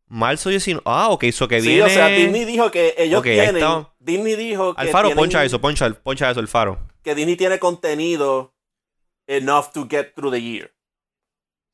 [0.08, 0.82] Marzo 19.
[0.86, 1.82] Ah, ok, eso que Sí, viene.
[1.82, 3.56] o sea, Disney dijo que ellos Ok, ahí tienen.
[3.56, 3.92] está.
[3.98, 6.78] Disney dijo que, Alfaro, tienen- poncha eso, poncha, poncha eso, Alfaro.
[7.02, 8.54] que Disney tiene contenido
[9.26, 10.72] enough to get through the year.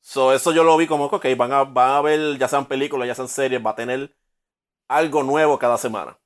[0.01, 2.65] So, eso yo lo vi como que, ok, van a, van a ver, ya sean
[2.65, 4.15] películas, ya sean series, va a tener
[4.89, 6.17] algo nuevo cada semana.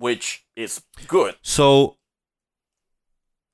[0.00, 1.34] Which is good.
[1.42, 1.96] So.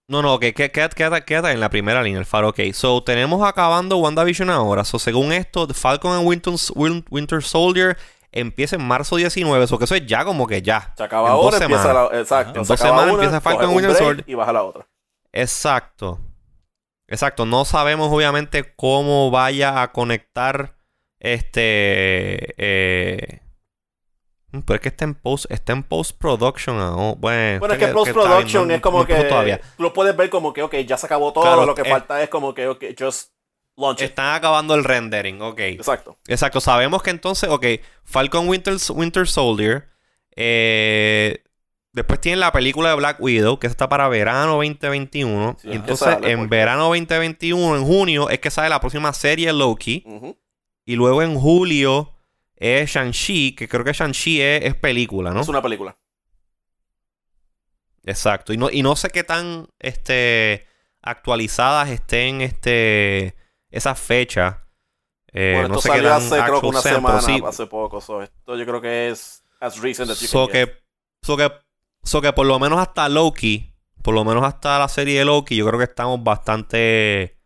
[0.09, 2.51] No, no, ok, qué- quédate, quédate, quédate en la primera línea, Alfaro.
[2.51, 4.85] Ok, so tenemos acabando WandaVision ahora.
[4.85, 7.99] So, según esto, Falcon and Winter, Win- Winter Soldier
[8.31, 9.65] empieza en marzo 19.
[9.65, 10.95] Eso que eso es ya como que ya.
[10.97, 12.21] Se acaba En ahora, empieza la.
[12.21, 12.59] Exacto.
[12.61, 14.25] En se dos semanas una, empieza Falcon Winter Soldier.
[14.29, 14.87] Y baja la otra.
[15.33, 16.21] Exacto.
[17.09, 17.45] Exacto.
[17.45, 20.77] No sabemos, obviamente, cómo vaya a conectar
[21.19, 22.55] este.
[22.59, 23.41] eh,
[24.63, 27.17] pero es que está en post, está en post production Bueno,
[27.61, 29.15] Bueno, es que post-production no- es como no que.
[29.25, 29.61] todavía.
[29.79, 31.45] Lo puedes ver como que, ok, ya se acabó todo.
[31.45, 33.31] Claro, lo que falta es como que, ok, just
[33.77, 34.09] launch it.
[34.11, 35.59] Están acabando el rendering, ok.
[35.61, 36.17] Exacto.
[36.27, 37.67] Exacto, sabemos que entonces, ok,
[38.05, 39.89] Falcon Winter, Winter Soldier.
[40.35, 41.43] eh,
[41.93, 45.57] después tienen la película de Black Widow, que está para verano 2021.
[45.61, 49.13] Sí, y que entonces, sale, en verano 2021, en junio, es que sale la próxima
[49.15, 50.05] serie Loki.
[50.85, 52.13] Y luego en julio
[52.57, 55.41] es Shang-Chi, que creo que Shang-Chi es, es película, ¿no?
[55.43, 55.97] Es una película.
[58.05, 58.53] Exacto.
[58.53, 60.67] Y no, y no sé qué tan este
[61.03, 63.37] actualizadas estén este
[63.71, 64.57] esas fechas.
[65.33, 67.43] Eh, Bueno, no esto sé qué salió tan hace creo que una semana, sí.
[67.45, 68.01] hace poco.
[68.01, 70.73] so, esto yo creo que es as recent as you So can que,
[71.23, 71.53] so que,
[72.05, 75.57] so que por lo menos hasta Loki, por lo menos hasta la serie de Loki,
[75.57, 77.39] yo creo que estamos bastante,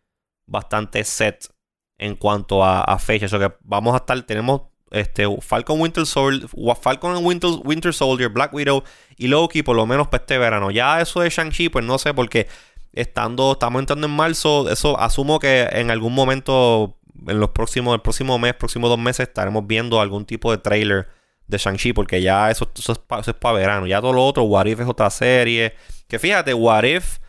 [0.45, 1.53] bastante set
[1.97, 3.31] en cuanto a, a fechas.
[3.31, 6.47] So que vamos a estar, tenemos este Falcon Winter Soldier,
[6.79, 8.83] Falcon Winter, Winter Soldier, Black Widow
[9.17, 10.69] y Loki por lo menos para este verano.
[10.71, 12.47] Ya eso de Shang-Chi, pues no sé, porque
[12.93, 18.01] estando, estamos entrando en marzo, eso asumo que en algún momento, en los próximos, el
[18.01, 21.07] próximo mes, próximos dos meses, estaremos viendo algún tipo de trailer
[21.47, 23.87] de Shang-Chi, porque ya eso, eso es para verano.
[23.87, 25.73] Ya todo lo otro, What If es otra serie.
[26.07, 27.19] Que fíjate, What If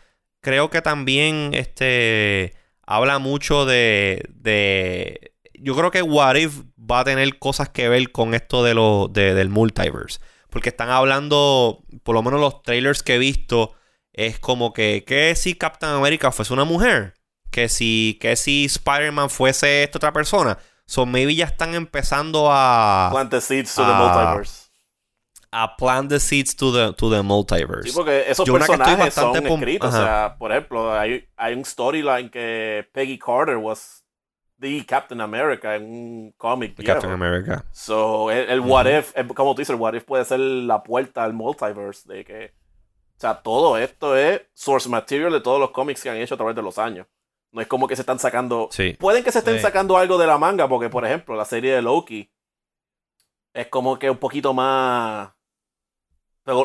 [0.41, 2.53] creo que también este
[2.85, 5.32] habla mucho de, de
[5.63, 9.07] yo creo que What If va a tener cosas que ver con esto de lo,
[9.07, 10.19] de- del multiverse.
[10.49, 13.73] Porque están hablando, por lo menos los trailers que he visto,
[14.11, 17.15] es como que, que si Captain America fuese una mujer?
[17.49, 20.57] Que si, que si Spider-Man fuese esta otra persona?
[20.85, 24.69] So maybe ya están empezando a, Plant the seeds to the multiverse.
[25.51, 27.89] a plant the seeds to the, to the multiverse.
[27.89, 29.93] Sí, porque esos Yo personajes son escritos.
[29.93, 34.02] O sea, por ejemplo, hay, hay un storyline que Peggy Carter was
[34.63, 36.75] the Captain America en un cómic.
[36.83, 37.63] Captain America.
[37.71, 40.81] So, el, el what if, eh, como tú dices, el what if puede ser la
[40.81, 42.45] puerta al multiverse de que,
[43.17, 46.37] o sea, todo esto es source material de todos los cómics que han hecho a
[46.37, 47.05] través de los años.
[47.51, 48.95] No es como que se están sacando, Sí.
[48.99, 49.61] pueden que se estén Sí.
[49.61, 52.31] sacando algo de la manga, porque por ejemplo, la serie de Loki
[53.53, 55.29] es como que un poquito más,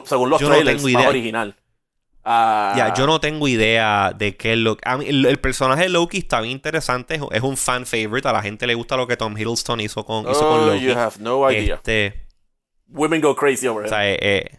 [0.05, 1.09] según, los Yo no trailers, más idea.
[1.09, 1.57] original.
[2.31, 5.89] Ah, Ya, yo no tengo idea de qué es lo mí, el, el personaje de
[5.89, 7.15] Loki está bien interesante.
[7.15, 8.29] Es, es un fan favorite.
[8.29, 10.81] A la gente le gusta lo que Tom Hiddleston hizo con, hizo con Oh, Loki.
[10.85, 11.77] you have no idea.
[11.77, 12.27] Este,
[12.89, 13.91] Women go crazy over o him.
[13.91, 14.59] sea, eh, eh,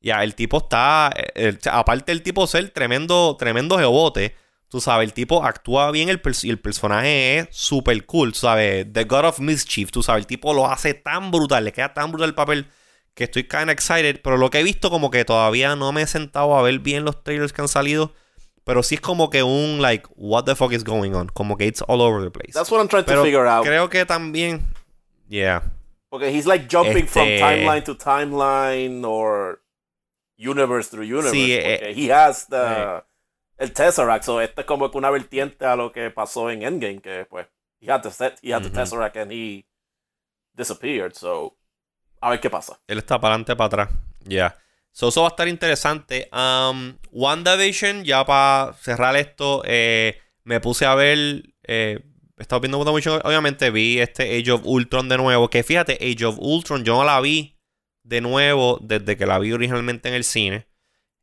[0.00, 1.10] ya, el tipo está.
[1.16, 4.34] eh, el- aparte del tipo ser tremendo, tremendo jebote,
[4.68, 8.86] tú sabes, el tipo actúa bien el y el personaje es súper cool, tú sabes.
[8.92, 12.10] The God of Mischief, tú sabes, el tipo lo hace tan brutal, le queda tan
[12.10, 12.66] brutal el papel
[13.14, 14.20] que estoy kind of excited.
[14.22, 17.04] Pero lo que he visto, como que todavía no me he sentado a ver bien
[17.04, 18.12] los trailers que han salido.
[18.64, 21.28] Pero sí es como que un, like, what the fuck is going on?
[21.28, 22.52] Como que it's all over the place.
[22.52, 23.64] That's what I'm trying to figure out.
[23.66, 24.62] creo que también.
[25.28, 25.62] Yeah.
[26.08, 29.60] Porque he's like jumping from Este- timeline to timeline or
[30.36, 31.32] universe through universe.
[31.32, 33.02] Sí, eh, he has the,
[33.58, 37.00] el Tesseract, so esto es como que una vertiente a lo que pasó en Endgame,
[37.00, 37.46] que pues
[37.80, 38.70] he had the, set, he had the.
[38.70, 39.64] Tesseract and he
[40.54, 41.54] disappeared, so
[42.22, 42.80] a ver qué pasa.
[42.86, 43.88] Él está para adelante, para atrás.
[44.24, 44.56] Ya.
[44.92, 46.30] So, eso va a estar interesante.
[46.32, 51.42] Um, WandaVision, ya para cerrar esto, eh, me puse a ver.
[51.64, 52.00] Eh,
[52.38, 55.50] he estado viendo WandaVision, obviamente vi este Age of Ultron de nuevo.
[55.50, 57.58] Que fíjate, Age of Ultron, yo no la vi
[58.04, 60.68] de nuevo desde que la vi originalmente en el cine.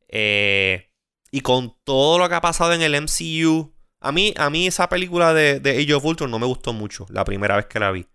[0.08, 0.90] Eh,
[1.30, 4.88] y con todo lo que ha pasado en el MCU, a mí, a mí esa
[4.90, 7.90] película de, de Age of Ultron no me gustó mucho la primera vez que la
[7.90, 8.06] vi.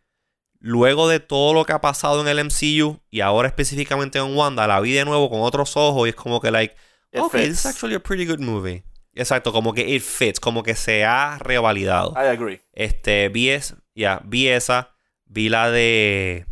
[0.67, 4.65] Luego de todo lo que ha pasado en el MCU y ahora específicamente en Wanda,
[4.65, 6.75] la vi de nuevo con otros ojos y es como que, like,
[7.11, 8.83] It ok, this is actually a pretty good movie.
[9.13, 12.13] Exacto, como que it fits, como que se ha revalidado.
[12.15, 12.61] I agree.
[12.73, 14.95] Este, vi, es, ya, vi esa,
[15.25, 16.47] vi la de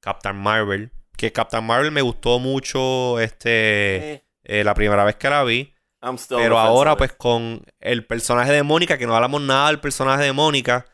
[0.00, 5.30] Captain Marvel, que Captain Marvel me gustó mucho, este, Eh, eh, la primera vez que
[5.30, 5.72] la vi.
[6.02, 9.68] I'm still on Pero ahora, pues, con el personaje de Mónica, que no hablamos nada
[9.68, 10.84] del personaje de Mónica,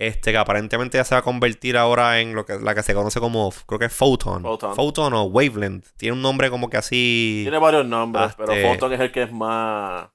[0.00, 2.94] este, que aparentemente ya se va a convertir ahora en lo que, la que se
[2.94, 4.42] conoce como, creo que es Photon.
[4.42, 5.12] Photon.
[5.14, 5.86] o Wavelength.
[5.96, 7.40] Tiene un nombre como que así.
[7.44, 10.08] Tiene varios nombres, pero Este- Photon es el que es más,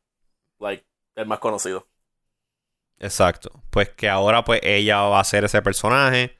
[0.59, 1.87] like, el más conocido.
[2.99, 3.51] Exacto.
[3.69, 6.37] Pues que ahora, pues, ella va a ser ese personaje.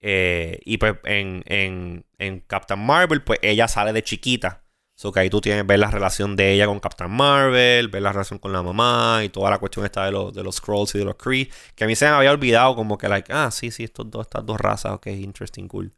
[0.00, 4.62] eh, y pues en, en, en Captain Marvel, pues ella sale de chiquita.
[4.96, 8.12] So que ahí tú tienes ver la relación de ella con Captain Marvel, ver la
[8.12, 10.98] relación con la mamá y toda la cuestión esta de los, de los Scrolls y
[10.98, 11.50] de los Kree.
[11.74, 14.26] Que a mí se me había olvidado como que, like, ah, sí, sí, estos dos,
[14.26, 15.92] estas dos razas, ok, interesting, cool.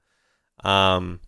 [0.65, 1.21] Um,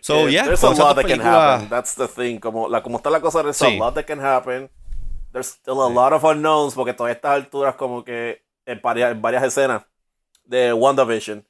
[0.00, 1.68] So, yeah, there's a lot that can happen.
[1.68, 2.38] That's the thing.
[2.40, 3.66] Como, la, como está la cosa, there's Sí.
[3.66, 4.70] a lot that can happen.
[5.32, 5.94] There's still a Sí.
[5.94, 9.84] lot of unknowns porque todas estas alturas como que en varias, en varias escenas
[10.44, 11.46] de WandaVision,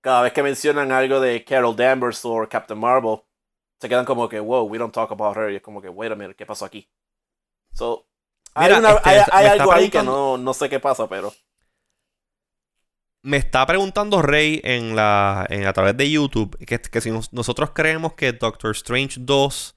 [0.00, 3.22] cada vez que mencionan algo de Carol Danvers o Captain Marvel,
[3.80, 5.50] se quedan como que, wow, we don't talk about her.
[5.52, 6.88] Y es como que, wait a minute, ¿qué pasó aquí?
[7.72, 8.06] So,
[8.54, 11.32] hay, una- este, hay, algo ahí que no, no sé qué pasa, pero...
[13.22, 17.32] Me está preguntando Rey en la en, a través de YouTube que, que si nos-
[17.32, 19.74] nosotros creemos que Doctor Strange 2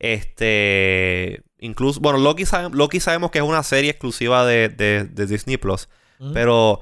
[0.00, 5.26] este incluso bueno Loki, sabe- Loki sabemos que es una serie exclusiva de, de- de
[5.26, 5.88] Disney Plus
[6.34, 6.80] pero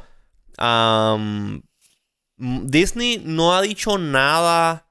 [2.38, 4.85] Disney no ha dicho nada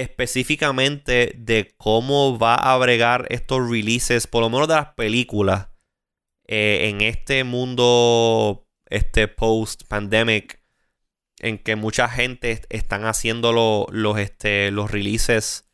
[0.00, 5.68] específicamente de cómo va a bregar estos releases, por lo menos de las películas,
[6.46, 10.62] eh, en este mundo este post-pandemic,
[11.40, 15.68] en que mucha gente están haciendo los, este, los releases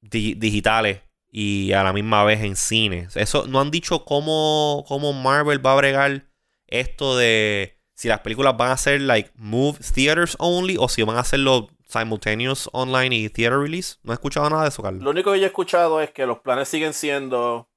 [0.00, 3.08] digitales y a la misma vez en cine.
[3.14, 6.26] Eso no han dicho cómo, cómo Marvel va a bregar
[6.66, 11.16] esto de si las películas van a ser like move theaters only o si van
[11.16, 13.98] a hacerlo simultaneous online y theater release.
[14.02, 15.02] No he escuchado nada de eso, Carlos.
[15.02, 17.68] Lo único que yo he escuchado es que los planes siguen siendo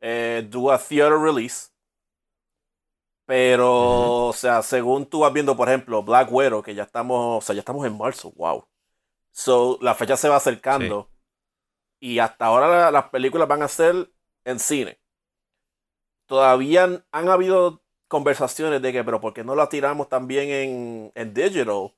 [0.00, 1.70] eh, do a theater release.
[3.26, 7.46] Pero, o sea, según tú vas viendo, por ejemplo, Black Widow, que ya estamos, o
[7.46, 8.66] sea, ya estamos en marzo, wow.
[9.32, 11.10] So, la fecha se va acercando.
[12.00, 14.10] Y hasta ahora las películas van a ser
[14.44, 15.00] en cine.
[16.26, 21.34] Todavía han, habido conversaciones de que, pero ¿por qué no la tiramos también en, en
[21.34, 21.92] digital?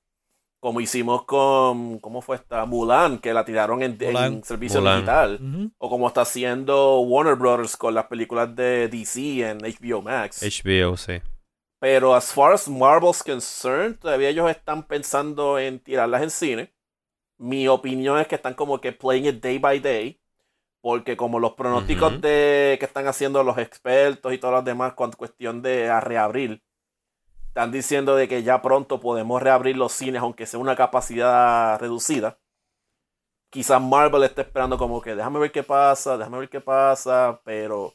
[0.60, 2.64] Como hicimos con, ¿cómo fue esta?
[2.64, 5.70] Mulan, que la tiraron en, servicio digital.
[5.78, 10.42] O como está haciendo Warner Brothers con las películas de DC en HBO Max.
[10.42, 11.20] HBO, sí.
[11.78, 16.76] Pero as far as Marvel's concerned, todavía ellos están pensando en tirarlas en cine
[17.38, 20.20] mi opinión es que están como que playing it day by day.
[20.80, 25.10] Porque como los pronósticos de, que están haciendo los expertos y todos los demás con
[25.12, 26.62] cuestión de a reabrir,
[27.56, 32.38] están diciendo de que ya pronto podemos reabrir los cines, aunque sea una capacidad reducida.
[33.48, 37.94] Quizás Marvel esté esperando como que déjame ver qué pasa, déjame ver qué pasa, pero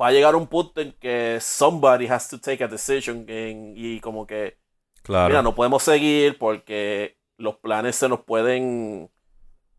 [0.00, 4.24] va a llegar un punto en que somebody has to take a decision y como
[4.24, 4.56] que
[5.02, 5.30] claro.
[5.30, 9.10] mira, no podemos seguir porque los planes se nos pueden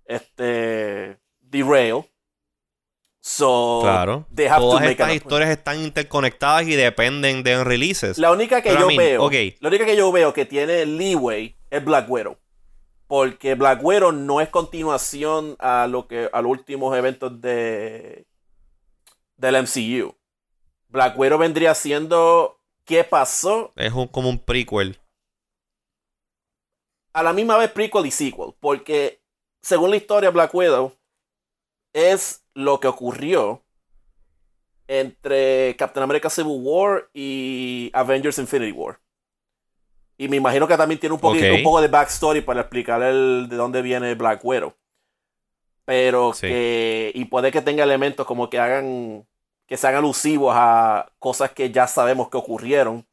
[0.03, 2.03] este derail.
[3.27, 4.25] So, claro.
[4.57, 8.17] Todas estas historias están interconectadas y dependen de releases.
[8.17, 12.09] La única que yo veo, la única que yo veo que tiene leeway es Black
[12.09, 12.37] Widow.
[13.05, 18.25] Porque Black Widow no es continuación a lo que a los últimos eventos de
[19.35, 20.15] del MCU.
[20.87, 23.73] Black Widow vendría siendo qué pasó.
[23.75, 24.97] Es un, como un prequel
[27.11, 29.21] a la misma vez prequel y sequel, porque
[29.61, 30.95] según la historia Black Widow
[31.91, 33.63] es lo que ocurrió
[34.87, 38.99] entre Captain America Civil War y Avengers Infinity War.
[40.17, 43.47] Y me imagino que también tiene un, poquito, un poco de backstory para explicar el,
[43.47, 44.73] de dónde viene Black Widow.
[45.85, 47.11] Pero que.
[47.13, 49.27] Y puede que tenga elementos como que hagan.
[49.67, 53.05] que sean alusivos a cosas que ya sabemos que ocurrieron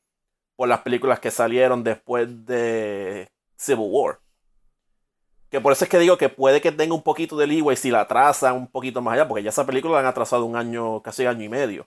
[0.57, 3.28] por las películas que salieron después de
[3.59, 4.20] Civil War.
[5.55, 7.88] Que por eso es que digo que puede que tenga un poquito de leeway si
[7.88, 11.00] la atrasan un poquito más allá, porque ya esa película la han atrasado un año,
[11.00, 11.86] casi año y medio.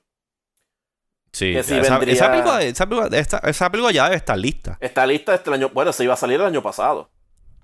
[1.34, 4.78] Sí, esa, película, ya debe estar lista.
[4.80, 5.70] Está lista este año.
[5.74, 7.10] Bueno, se iba a salir el año pasado.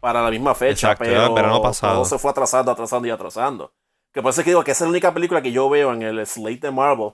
[0.02, 1.34] Para la misma fecha, pero
[1.80, 3.72] todo se fue atrasando, atrasando y atrasando.
[4.12, 5.94] Que por eso es que digo que esa es la única película que yo veo
[5.94, 7.14] en el slate de Marvel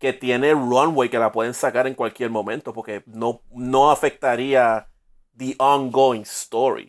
[0.00, 4.88] que tiene runway que la pueden sacar en cualquier momento, porque no, no afectaría
[5.36, 6.88] the ongoing story.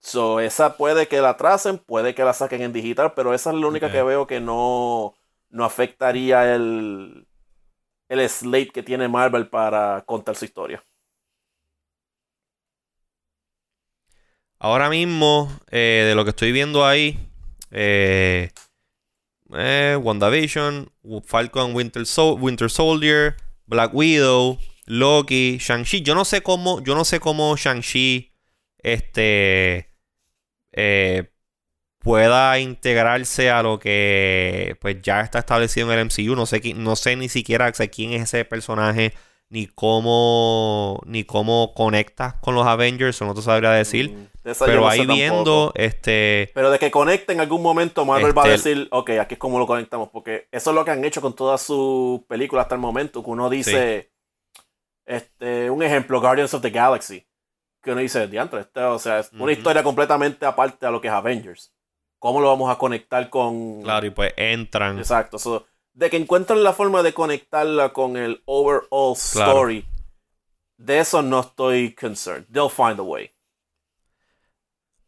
[0.00, 3.56] So, esa puede que la tracen, puede que la saquen en digital, pero esa es
[3.56, 5.14] la única que veo que no,
[5.50, 7.26] no afectaría el,
[8.08, 10.82] el slate que tiene Marvel para contar su historia.
[14.60, 17.18] Ahora mismo, eh, de lo que estoy viendo ahí,
[17.70, 18.50] eh,
[19.54, 20.90] eh, WandaVision,
[21.24, 22.02] Falcon Winter,
[22.38, 23.36] Winter Soldier,
[23.66, 26.02] Black Widow, Loki, Shang-Chi.
[26.02, 28.32] Yo no sé cómo, yo no sé cómo Shang-Chi
[28.78, 29.87] este,
[30.80, 31.32] eh,
[31.98, 36.36] pueda integrarse a lo que pues ya está establecido en el MCU.
[36.36, 39.12] No sé, no sé ni siquiera quién es ese personaje,
[39.50, 44.10] ni cómo, ni cómo conectas con los Avengers, no te sabría decir.
[44.10, 46.50] Mm, pero ahí viendo, este...
[46.54, 49.38] Pero de que conecte en algún momento, Marvel va a este, decir, ok, aquí es
[49.38, 52.76] como lo conectamos, porque eso es lo que han hecho con todas sus películas hasta
[52.76, 54.12] el momento, que uno dice...
[55.04, 57.27] Este, un ejemplo, Guardians of the Galaxy.
[57.82, 61.08] Que uno dice, diantre, este, o sea, es una historia completamente aparte a lo que
[61.08, 61.72] es Avengers.
[62.18, 63.82] ¿Cómo lo vamos a conectar con.
[63.82, 64.98] Claro, y pues entran.
[64.98, 65.66] Exacto.
[65.92, 69.86] de que encuentran la forma de conectarla con el overall story.
[70.76, 72.46] De eso no estoy concerned.
[72.52, 73.32] They'll find a way.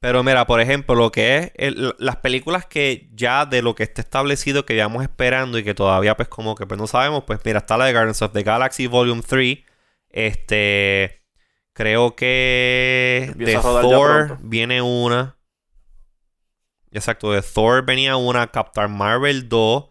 [0.00, 4.00] Pero mira, por ejemplo, lo que es las películas que ya de lo que está
[4.00, 7.58] establecido que llevamos esperando y que todavía pues como que pues no sabemos, pues mira,
[7.58, 9.58] está la de Guardians of the Galaxy Volume 3,
[10.08, 11.19] este,
[11.80, 15.38] creo que de Thor viene una.
[16.90, 19.84] Exacto, de Thor venía una, Captain Marvel 2.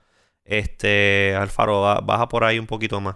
[0.43, 3.15] Este, Alfaro, baja por ahí un poquito más.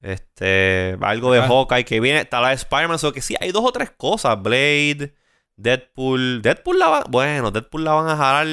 [0.00, 1.40] Este, algo de.
[1.42, 4.40] Hawkeye que viene, está la de Spider-Man, so que sí, hay dos o tres cosas.
[4.40, 5.14] Blade,
[5.56, 6.40] Deadpool.
[6.42, 8.46] Deadpool la van, bueno, Deadpool la van a jalar,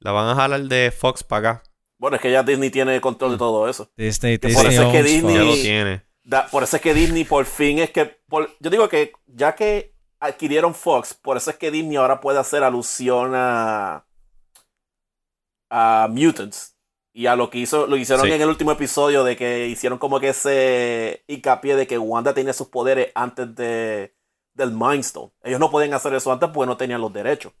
[0.00, 1.62] la van a jalar de Fox para acá.
[1.98, 3.92] Bueno, es que ya Disney tiene control de todo eso.
[3.96, 6.11] Disney, Disney por eso es que Disney- Ya lo tiene.
[6.24, 8.06] Da- por eso es que Disney por fin es que.
[8.06, 12.38] por- yo digo que ya que adquirieron Fox, por eso es que Disney ahora puede
[12.38, 14.04] hacer alusión a.
[15.70, 16.76] a Mutants.
[17.14, 18.32] Y a lo que hizo, lo que hicieron Sí.
[18.32, 22.54] en el último episodio de que hicieron como que ese hincapié de que Wanda tenía
[22.54, 24.14] sus poderes antes de,
[24.54, 25.30] del Mind Stone.
[25.42, 27.52] Ellos no podían hacer eso antes porque no tenían los derechos.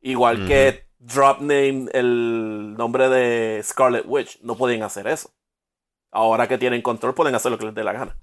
[0.00, 5.30] Igual que Drop Name, el nombre de Scarlet Witch, no podían hacer eso.
[6.10, 8.16] Ahora que tienen control, pueden hacer lo que les dé la gana.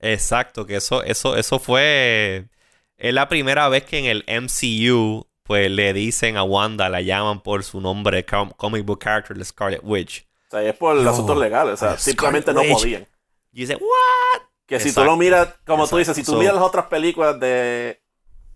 [0.00, 2.48] Exacto, que eso, eso, eso fue.
[2.96, 7.40] Es la primera vez que en el MCU, pues le dicen a Wanda, la llaman
[7.42, 10.26] por su nombre com- comic book character, de Scarlet Witch.
[10.48, 11.10] O sea, es por No.
[11.10, 11.74] asuntos legales.
[11.74, 12.72] O sea, Scarlet simplemente no Witch.
[12.72, 13.06] podían.
[13.52, 14.42] Y dice, ¿what?
[14.66, 17.38] Que si tú lo miras, como tú dices, si tú So- miras las otras películas
[17.40, 18.00] de.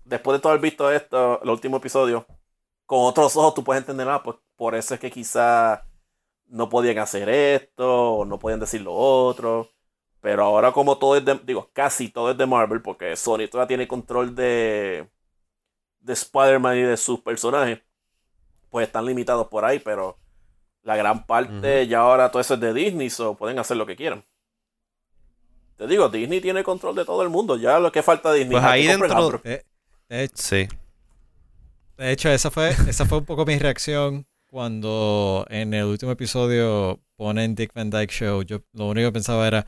[0.05, 2.27] Después de todo haber visto esto, el último episodio,
[2.87, 5.85] con otros ojos tú puedes entender, ah, pues por eso es que quizá
[6.53, 9.71] no podían hacer esto, o no podían decir lo otro.
[10.21, 11.41] Pero ahora, como todo es de.
[11.45, 15.09] Digo, casi todo es de Marvel, porque Sony todavía tiene control de.
[16.01, 17.81] de Spider-Man y de sus personajes.
[18.71, 20.17] Pues están limitados por ahí, pero
[20.83, 23.97] la gran parte ya ahora todo eso es de Disney, so pueden hacer lo que
[23.97, 24.25] quieran.
[25.77, 27.57] Te digo, Disney tiene control de todo el mundo.
[27.57, 28.53] Ya lo que falta Disney.
[28.53, 29.41] Pues ah, ahí dentro-
[30.09, 30.69] de hecho, Sí.
[31.97, 37.01] de hecho, esa fue, esa fue un poco mi reacción cuando en el último episodio
[37.17, 38.43] ponen Dick Van Dyke Show.
[38.43, 39.67] Yo lo único que pensaba era,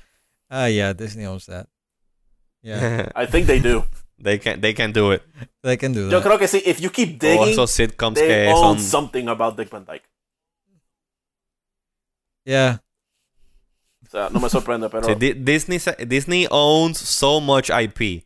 [0.51, 1.69] ah, yeah, Disney owns that.
[2.61, 3.87] Yeah, I think they do.
[4.19, 5.23] they, can, they can do it.
[5.63, 6.23] they can do Yo that.
[6.23, 6.63] creo que sí.
[6.67, 8.81] If you keep digging, esos sitcoms they que own son.
[8.81, 10.05] something about Dick Van Dyke.
[12.45, 12.83] Yeah,
[14.07, 15.07] O sea, no me sorprende, pero.
[15.19, 18.23] Sí, Disney, Disney owns so much IP.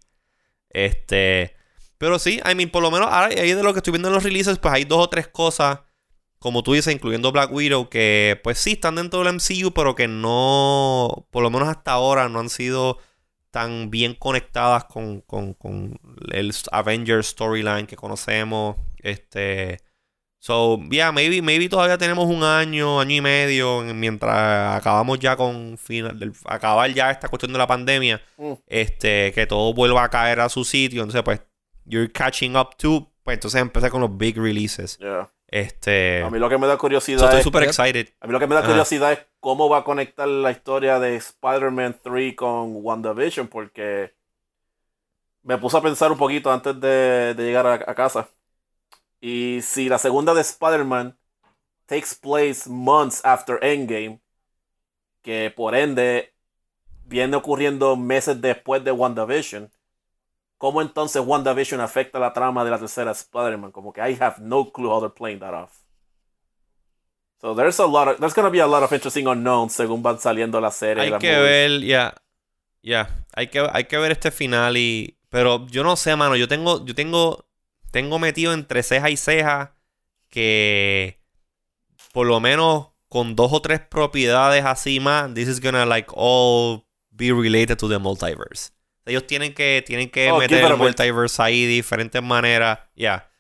[0.71, 1.55] Este.
[1.99, 4.15] Pero sí, I mean, por lo menos ahora ahí de lo que estoy viendo en
[4.15, 5.81] los releases, pues hay dos o tres cosas,
[6.39, 10.07] como tú dices, incluyendo Black Widow, que pues sí están dentro del MCU, pero que
[10.09, 12.99] no, por lo menos hasta ahora, no han sido
[13.51, 15.99] tan bien conectadas con, con, con
[16.32, 18.76] el Avengers storyline que conocemos.
[18.99, 19.78] Este.
[20.41, 25.34] So, yeah, maybe, maybe todavía tenemos un año, año y medio, en- mientras acabamos ya
[25.36, 28.53] con final, acabar ya esta cuestión de la pandemia, Mm.
[28.68, 31.03] este, que todo vuelva a caer a su sitio.
[31.03, 31.41] Entonces, pues,
[31.84, 34.97] you're catching up to, pues entonces empecé con los big releases.
[34.99, 35.28] Yeah.
[35.49, 36.78] Este, A mí lo que me da
[37.14, 37.49] so curiosidad estoy es.
[37.49, 37.64] súper Yep.
[37.64, 38.09] excited.
[38.20, 38.64] A mí lo que me da Ajá.
[38.64, 44.14] curiosidad es cómo va a conectar la historia de Spider-Man 3 con WandaVision, porque
[45.42, 48.28] me puse a pensar un poquito antes de, de llegar a, a casa.
[49.20, 51.18] Y si la segunda de Spider-Man
[51.86, 54.20] takes place months after Endgame,
[55.22, 56.34] que por ende
[57.05, 59.70] viene ocurriendo meses después de WandaVision,
[60.59, 63.73] ¿cómo entonces WandaVision afecta la trama de la tercera Spider-Man?
[63.73, 65.73] Como que I have no clue how they're playing that off.
[67.41, 70.19] So there's a lot of, there's gonna be a lot of interesting unknowns según van
[70.19, 70.99] saliendo las series.
[70.99, 71.49] y Hay las que movies.
[71.49, 72.15] ver, ya,
[72.83, 76.49] ya, hay que, hay que ver este final y, pero yo no sé, mano, yo
[76.49, 77.47] tengo, yo tengo,
[77.93, 79.77] tengo metido entre ceja y ceja
[80.31, 81.21] que
[82.13, 86.85] por lo menos con dos o tres propiedades así más, this is gonna like all
[87.11, 88.73] be related to the multiverse.
[89.09, 90.79] Ellos tienen que, tienen que Oh, meter el break.
[90.79, 93.31] multiverse ahí de diferentes maneras, ya.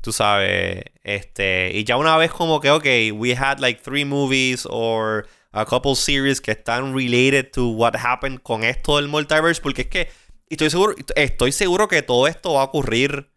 [0.00, 4.66] Tú sabes, este, y ya una vez como que, ok, we had like three movies
[4.68, 9.82] or a couple series que están related to what happened con esto del multiverse, porque
[9.82, 10.08] es que
[10.50, 13.30] estoy seguro, estoy seguro que todo esto va a ocurrir.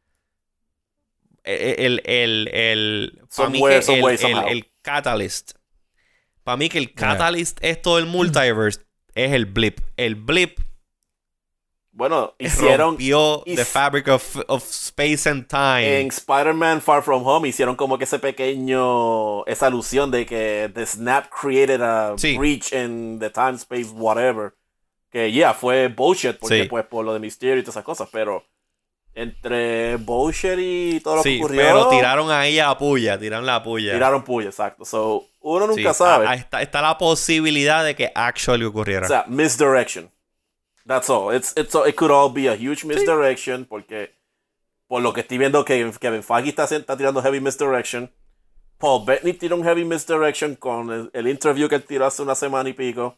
[1.44, 5.52] El, el, el, el, para mí que el, el, el catalyst,
[6.44, 6.96] para mí que el Yeah.
[7.12, 8.82] catalyst esto del multiverse
[9.14, 9.82] es el blip.
[9.98, 10.60] El blip
[11.98, 16.02] Bueno, hicieron rompió the fabric of, of space and time.
[16.02, 20.86] en Spider-Man Far From Home hicieron como que ese pequeño esa alusión de que the
[20.86, 22.38] snap created a Sí.
[22.38, 24.54] breach in the time space whatever.
[25.10, 26.68] Que ya fue bullshit porque Sí.
[26.70, 28.44] pues por lo de Mysterio y todas esas cosas, pero
[29.14, 33.64] entre bullshit y todo lo sí, que ocurrió pero tiraron ahí a puya, tiraron la
[33.64, 33.94] puya.
[33.94, 34.84] tiraron puya, exacto.
[34.84, 36.26] So, uno nunca sabe.
[36.28, 39.06] ah, está, está la posibilidad de que actually ocurriera.
[39.06, 40.12] O sea, misdirection.
[40.86, 41.32] That's all.
[41.32, 44.12] It's, it's, it could all be a huge misdirection porque
[44.88, 48.12] por lo que estoy viendo que Kevin Feige está, está tirando heavy misdirection.
[48.78, 52.36] Paul Bettany tiró un heavy misdirection con el, el interview que él tiró hace una
[52.36, 53.18] semana y pico.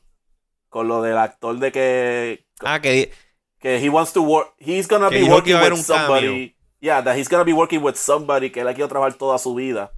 [0.70, 3.12] Con lo del actor de que, ah, que
[3.60, 4.54] que he wants to work.
[4.60, 6.28] He's gonna be working with un somebody.
[6.28, 6.54] cambio.
[6.80, 9.56] Yeah, that he's gonna be working with somebody que él ha querido trabajar toda su
[9.56, 9.92] vida.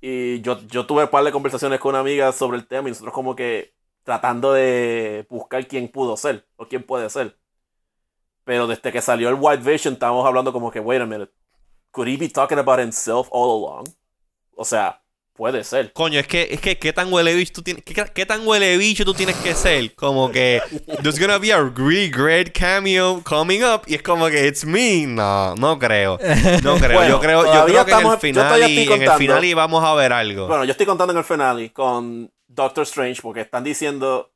[0.00, 2.92] Y yo, yo tuve un par de conversaciones con una amiga sobre el tema y
[2.92, 3.74] nosotros como que
[4.06, 7.36] tratando de buscar quién pudo ser o quién puede ser.
[8.44, 11.32] Pero desde que salió el White Vision, estábamos hablando como que, wait a minute,
[11.90, 13.88] could he be talking about himself all along?
[14.54, 15.02] O sea,
[15.34, 15.92] puede ser.
[15.92, 18.76] Coño, es que, es que qué tan huele bicho tú tienes, qué, qué tan huele
[18.76, 20.62] bicho tú tienes que ser, como que
[21.02, 25.04] there's gonna be a really great cameo coming up y es como que it's me,
[25.04, 26.16] no, no creo,
[26.62, 29.52] no creo, Bueno, yo creo, yo creo que en el final en el final y
[29.52, 30.46] vamos a ver algo.
[30.46, 34.32] Bueno, yo estoy contando en el finale con Doctor Strange porque están diciendo,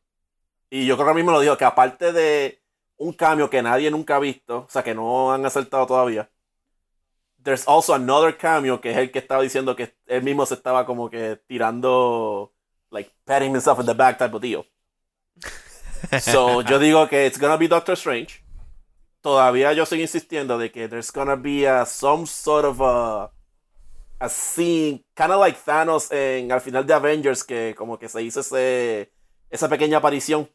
[0.71, 2.62] y yo creo que me lo dijo, que aparte de
[2.99, 6.31] un cambio que nadie nunca ha visto, o sea, que no han acertado todavía,
[7.43, 10.85] there's also another cameo que es el que estaba diciendo que él mismo se estaba
[10.85, 12.53] como que tirando,
[12.91, 14.66] like, patting himself in the back type of deal.
[16.21, 18.45] So, yo digo que it's gonna be Doctor Strange.
[19.23, 23.31] Todavía yo sigo insistiendo de que there's gonna be a, some sort of a,
[24.21, 28.23] a scene, kind of like Thanos en al final de Avengers, que como que se
[28.23, 29.11] hizo ese,
[29.49, 30.49] esa pequeña aparición.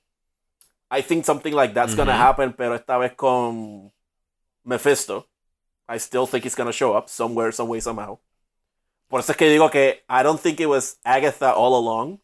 [0.92, 3.92] I think something like that's gonna happen, pero esta vez con
[4.64, 5.28] Mephisto.
[5.90, 8.20] I still think he's gonna show up somewhere, some way, somehow.
[9.08, 12.20] Por eso es que digo que I don't think it was Agatha all along.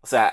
[0.00, 0.32] O sea,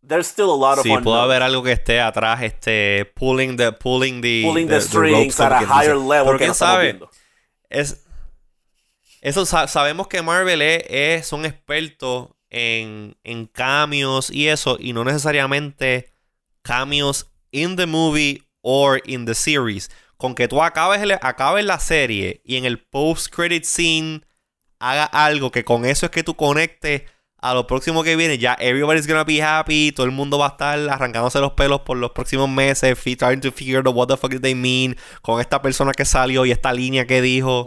[0.00, 1.24] there's still a lot of Sí, puede unknowns.
[1.24, 5.60] haber algo que esté atrás, este, pulling the, pulling the, pulling the, strings at a
[5.66, 7.00] higher level Pero que quién no sabe,
[7.68, 8.05] es,
[9.26, 11.44] eso sa- sabemos que Marvel es, es- son
[12.50, 16.12] en, en cambios y eso, y no necesariamente
[16.62, 19.90] cambios in the movie or in the series.
[20.16, 24.22] Con que tú acabes, el- acabes la serie y en el post-credit scene
[24.78, 27.02] haga algo que con eso es que tú conectes
[27.38, 28.38] a lo próximo que viene.
[28.38, 31.96] Ya everybody's gonna be happy, todo el mundo va a estar arrancándose los pelos por
[31.96, 35.90] los próximos meses, trying to figure out what the fuck they mean con esta persona
[35.92, 37.64] que salió y esta línea que dijo.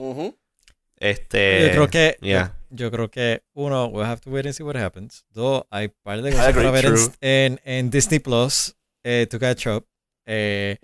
[1.00, 1.68] Este.
[1.68, 2.56] yo creo que yeah.
[2.70, 5.86] yo, yo creo que uno we'll have to wait and see what happens dos hay
[5.88, 9.68] un par de cosas agree, para ver en, en, en Disney Plus eh, to catch
[9.68, 9.86] up
[10.32, 10.78] Eh,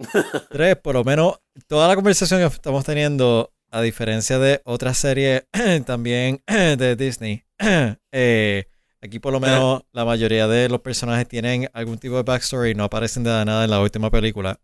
[0.49, 1.35] tres por lo menos
[1.67, 5.43] toda la conversación que estamos teniendo a diferencia de otras series
[5.85, 7.43] también de Disney
[8.11, 8.65] eh,
[9.01, 12.73] aquí por lo menos la mayoría de los personajes tienen algún tipo de backstory y
[12.73, 14.59] no aparecen de nada en la última película.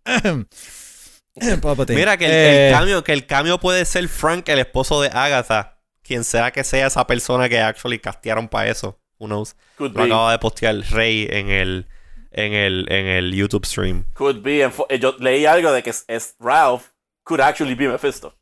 [1.35, 5.07] Mira que el, Eh, el cambio, que el cambio puede ser Frank, el esposo de
[5.09, 5.77] Agatha.
[6.03, 8.99] Quien sea que sea esa persona que actually castearon para eso.
[9.19, 9.55] Who knows?
[9.77, 10.05] Could Lo be.
[10.09, 11.87] acaba de postear Rey en el,
[12.31, 14.05] en el, en el YouTube stream.
[14.13, 14.63] Could be.
[14.63, 16.87] Eh, Yo leí algo de que es, es Ralph
[17.23, 18.35] could actually be Mephisto.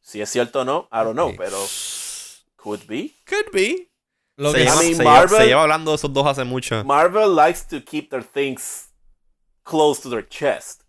[0.00, 1.56] Si es cierto o no, I don't know, pero
[2.56, 3.12] could be.
[3.28, 3.88] Could be.
[4.36, 6.26] lo se, que lleva, I mean, se lleva- Marvel- se lleva hablando de esos dos
[6.26, 6.82] hace mucho.
[6.84, 8.88] Marvel likes to keep their things
[9.62, 10.79] close to their chest.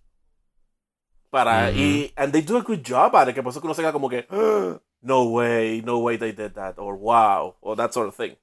[1.32, 3.74] Para, y, and they do a good job at it, que por eso que uno
[3.74, 7.76] se queda como que, "Ah, no way, no way they did that, or wow, or
[7.78, 8.36] that sort of thing.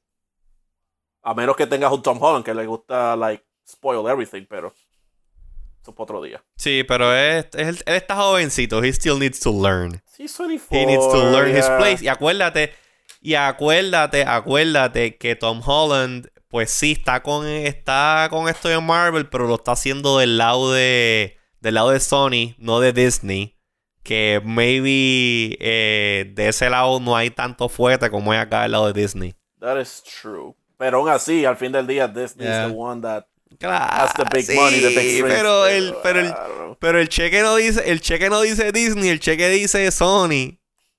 [1.22, 5.91] A menos que tengas un Tom Holland que le gusta, like, spoil everything, pero eso
[5.91, 6.43] es para otro día.
[6.57, 8.82] Sí, pero es, es- él está jovencito.
[8.82, 10.03] He still needs to learn.
[10.07, 10.78] Sí, 24.
[10.78, 12.03] He needs to learn his place.
[12.03, 12.72] Y acuérdate,
[13.20, 19.28] y acuérdate, acuérdate que Tom Holland, pues sí, está con, está con esto de Marvel,
[19.28, 23.55] pero lo está haciendo del lado de, del lado de Sony, no de Disney.
[24.03, 28.91] Que maybe eh, de ese lado no hay tanto fuerte como hay acá del lado
[28.91, 29.35] de Disney.
[29.61, 30.55] That is true.
[30.79, 32.67] Pero aún así, al fin del día, Disney Yeah.
[32.67, 33.25] is the one that
[33.59, 36.35] Claro, has the big sí, money, the big pero el, pero el,
[36.79, 40.59] pero el cheque no dice, el cheque no dice Disney, el cheque dice Sony.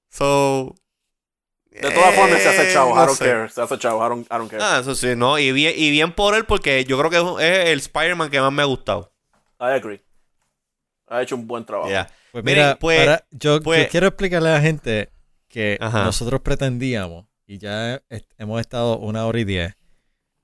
[0.10, 0.76] So.
[1.72, 2.96] De todas formas, se eh, hace chavo.
[2.96, 3.26] no I don't sé.
[3.26, 3.50] care.
[3.50, 4.06] Se hace chavo.
[4.06, 4.62] I don't, I don't care.
[4.62, 5.38] Ah, eso sí, no.
[5.40, 8.52] Y bien, y bien por él, porque yo creo que es el Spider-Man que más
[8.52, 9.14] me ha gustado.
[9.62, 10.02] I agree.
[11.10, 11.90] Ha hecho un buen trabajo.
[11.90, 12.10] Yeah.
[12.31, 15.10] Pues Miren, mira, pues- para- yo, pues- yo quiero explicarle a la gente
[15.48, 16.03] que Ajá.
[16.03, 19.72] nosotros pretendíamos, y ya est- hemos estado una hora y diez.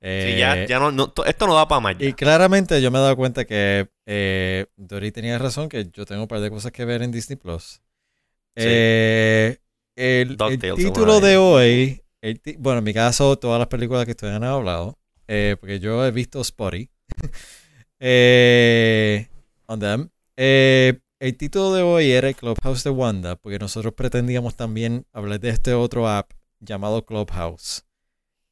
[0.02, 1.98] Sí, eh, ya, ya no, no- to- esto no da para más.
[1.98, 2.06] ya.
[2.08, 6.24] Y claramente yo me he dado cuenta que eh, Dori tenía razón, que yo tengo
[6.24, 7.82] un par de cosas que ver en Disney Plus.
[8.56, 9.58] Eh,
[9.96, 10.38] el,
[10.76, 14.98] título de hoy, el bueno, en mi caso, todas las películas que ustedes han hablado,
[15.28, 16.90] eh, porque yo he visto Spotty.
[18.00, 19.28] eh,
[19.68, 20.10] on them.
[20.38, 25.40] Eh, el título de hoy era el Clubhouse de Wanda, porque nosotros pretendíamos también hablar
[25.40, 27.86] de este otro app llamado Clubhouse,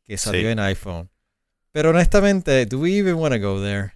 [0.06, 0.48] que salió Sí.
[0.48, 1.10] en iPhone.
[1.72, 3.94] Pero honestamente, do we even want to go there?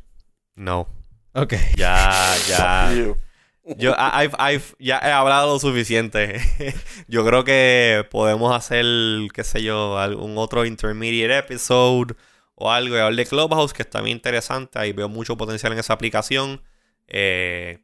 [0.56, 0.88] No.
[1.34, 1.54] Ok.
[1.76, 2.92] Ya, ya.
[3.78, 6.40] Yo I've- I've- ya he hablado lo suficiente.
[7.10, 8.86] yo creo que podemos hacer,
[9.34, 12.16] qué sé yo, algún otro intermediate episode
[12.56, 14.80] o algo y hablar de Clubhouse, que está bien interesante.
[14.80, 16.62] Ahí veo mucho potencial en esa aplicación.
[17.08, 17.80] Eh,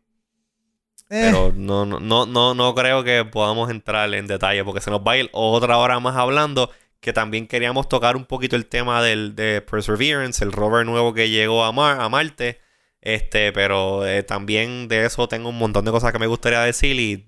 [1.10, 4.90] Eh, Pero no, no, no, no, no creo que podamos entrar en detalle porque se
[4.90, 6.72] nos va a ir otra hora más hablando
[7.02, 11.30] que también queríamos tocar un poquito el tema del, de Perseverance, el rover nuevo que
[11.30, 12.60] llegó a, Mar- a Marte.
[13.02, 16.98] Este, pero eh, también de eso tengo un montón de cosas que me gustaría decir
[16.98, 17.28] y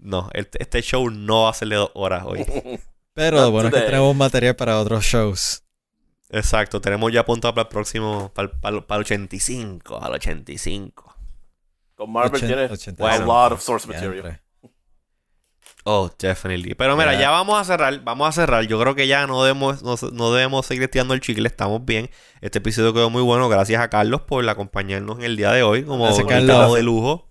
[0.00, 2.44] no, este, este show no va a ser de dos horas hoy.
[3.14, 5.62] Pero lo bueno es que tenemos material para otros shows.
[6.30, 10.14] Exacto, tenemos ya apuntado para el próximo, para, el- para el- para el 85, al
[10.14, 11.03] 85.
[11.94, 13.06] Con Marvel Ochen- tiene 85.
[13.06, 14.40] a lot of source Ya, material.
[15.86, 16.74] Oh, definitely.
[16.74, 17.20] Pero mira, Ya.
[17.20, 18.64] ya vamos a cerrar, vamos a cerrar.
[18.66, 22.08] Yo creo que ya no debemos, no, no debemos seguir estirando el chicle, estamos bien.
[22.40, 25.84] Este episodio quedó muy bueno, gracias a Carlos por acompañarnos en el día de hoy
[25.84, 26.76] como Gracias, invitado Carlos.
[26.76, 27.30] de lujo.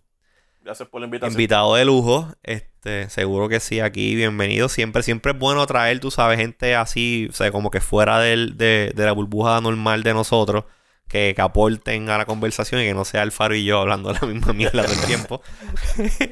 [0.61, 1.33] Gracias por la invitación.
[1.33, 4.69] Invitado de lujo, este, seguro que sí, aquí, bienvenido.
[4.69, 8.55] Siempre, siempre es bueno traer, tú sabes, gente así, o sea, como que fuera del-
[8.55, 10.65] de, de la burbuja normal de nosotros,
[11.07, 14.21] que, que aporten a la conversación y que no sea Alfaro y yo hablando la
[14.21, 15.41] misma mierda todo el tiempo.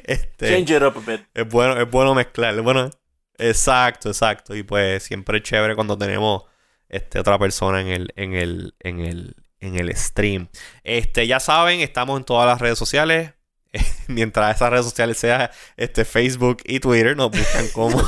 [0.05, 1.21] este, Change it up a bit.
[1.33, 2.89] es bueno, es bueno mezclar, bueno.
[3.37, 4.55] Exacto, exacto.
[4.55, 6.43] Y pues siempre es chévere cuando tenemos
[6.89, 10.49] este, otra persona en el, en el, en el, en el stream.
[10.83, 13.33] Este, ya saben, estamos en todas las redes sociales.
[14.07, 17.97] Mientras esas redes sociales sean este, Facebook y Twitter, nos buscan como,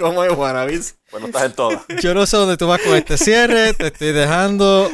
[0.00, 0.96] como de Wannabes.
[1.12, 1.82] Bueno, estás en todas.
[2.02, 4.90] Yo no sé dónde tú vas con este cierre, te estoy dejando.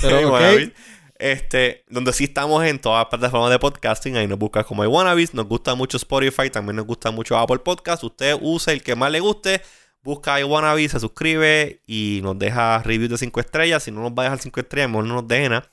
[0.00, 0.30] Pero.
[0.30, 0.70] Wannabes.
[1.18, 5.32] Este, donde sí estamos en todas las plataformas de podcasting, ahí nos buscas como iWannabes,
[5.32, 9.10] nos gusta mucho Spotify, también nos gusta mucho Apple Podcast, usted use el que más
[9.10, 9.62] le guste,
[10.02, 14.24] busca iWannabes, se suscribe y nos deja review de 5 estrellas, si no nos va
[14.24, 15.70] a dejar 5 estrellas, mejor no nos dejen nada.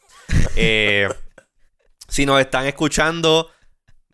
[0.56, 1.10] Eh,
[2.08, 3.50] si nos están escuchando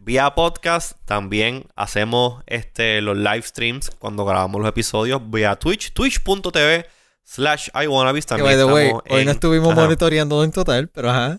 [0.10, 6.88] vía podcast, también hacemos este, los live streams cuando grabamos los episodios vía Twitch, twitch.tv
[7.22, 9.82] slash iWannabes Que también by the way, hoy no estuvimos Ajá.
[9.84, 11.38] monitoreando en total, pero ajá.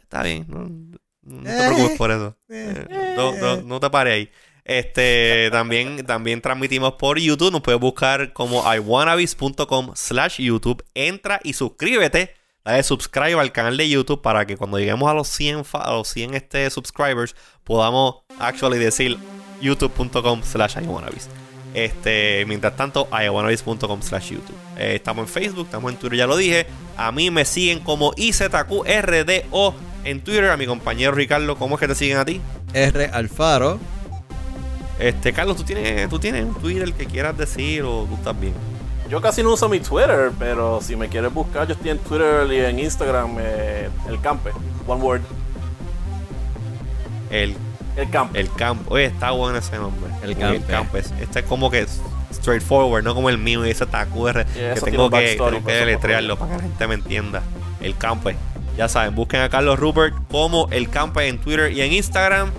[0.00, 0.66] Está bien, no,
[1.20, 2.36] no te Eh, preocupes por eso.
[2.48, 4.30] eh, Eh, no, no, no te pares ahí.
[4.64, 7.52] Este, también, también transmitimos por YouTube.
[7.52, 10.82] Nos puedes buscar como iwannabes.com slash YouTube.
[10.94, 12.34] Entra y suscríbete.
[12.64, 15.92] Dale subscribe al canal de YouTube para que cuando lleguemos a los 100, fa- a
[15.92, 19.16] los 100 este, subscribers podamos actually decir
[19.60, 20.76] youtube.com slash.
[21.74, 24.56] Este, mientras tanto, iwannabes.com slash YouTube.
[24.78, 26.66] Eh, estamos en Facebook, estamos en Twitter, ya lo dije.
[26.96, 29.74] A mí me siguen como IZQRDO
[30.04, 30.50] en Twitter.
[30.50, 32.40] A mi compañero Ricardo, ¿cómo es que te siguen a ti?
[32.74, 33.78] R Alfaro.
[34.98, 38.54] Este, Carlos, ¿tú tienes, tú tienes un Twitter que quieras decir o tú estás bien?
[39.08, 42.46] Yo casi no uso mi Twitter, pero si me quieres buscar, yo estoy en Twitter
[42.52, 44.50] y en Instagram, eh, el campe.
[44.86, 45.20] One word,
[47.30, 47.56] El,
[47.96, 48.38] el campe.
[48.40, 48.94] el campo.
[48.94, 50.10] Oye, está bueno ese nombre.
[50.22, 50.98] El Campe.
[50.98, 52.00] es- Este es como que es
[52.32, 53.86] straightforward, no como el mío y ese
[54.54, 57.42] Yeah, que tengo que, tengo que deletrearlo para que la gente me entienda.
[57.80, 58.36] El campe.
[58.76, 62.50] Ya saben, busquen a Carlos Rupert como el campe en Twitter y en Instagram.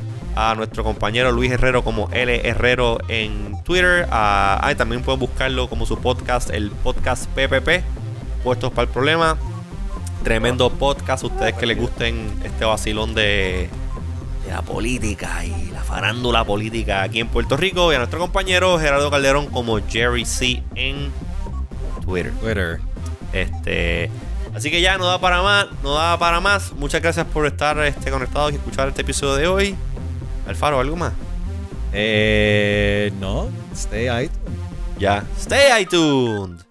[0.42, 4.08] A nuestro compañero Luis Herrero como L Herrero en Twitter.
[4.10, 7.84] Ah, y también pueden buscarlo como su podcast, el podcast PPP,
[8.42, 9.38] Puestos para el Problema.
[10.24, 11.26] Tremendo podcast.
[11.26, 13.70] Ustedes que les gusten este vacilón de,
[14.46, 17.92] de la política y la farándula política aquí en Puerto Rico.
[17.92, 21.12] Y a nuestro compañero Gerardo Calderón como Jerry C en
[22.06, 22.32] Twitter.
[22.40, 22.80] Twitter.
[23.34, 24.10] Este,
[24.56, 26.72] así que ya no da para más, no da para más.
[26.72, 29.76] Muchas gracias por estar este, conectados y escuchar este episodio de hoy.
[30.50, 31.14] Alfaro, ¿algo más?
[31.94, 34.32] Eh, no, stay ahí.
[34.98, 35.24] Ya.
[35.38, 36.66] Stay iTunes.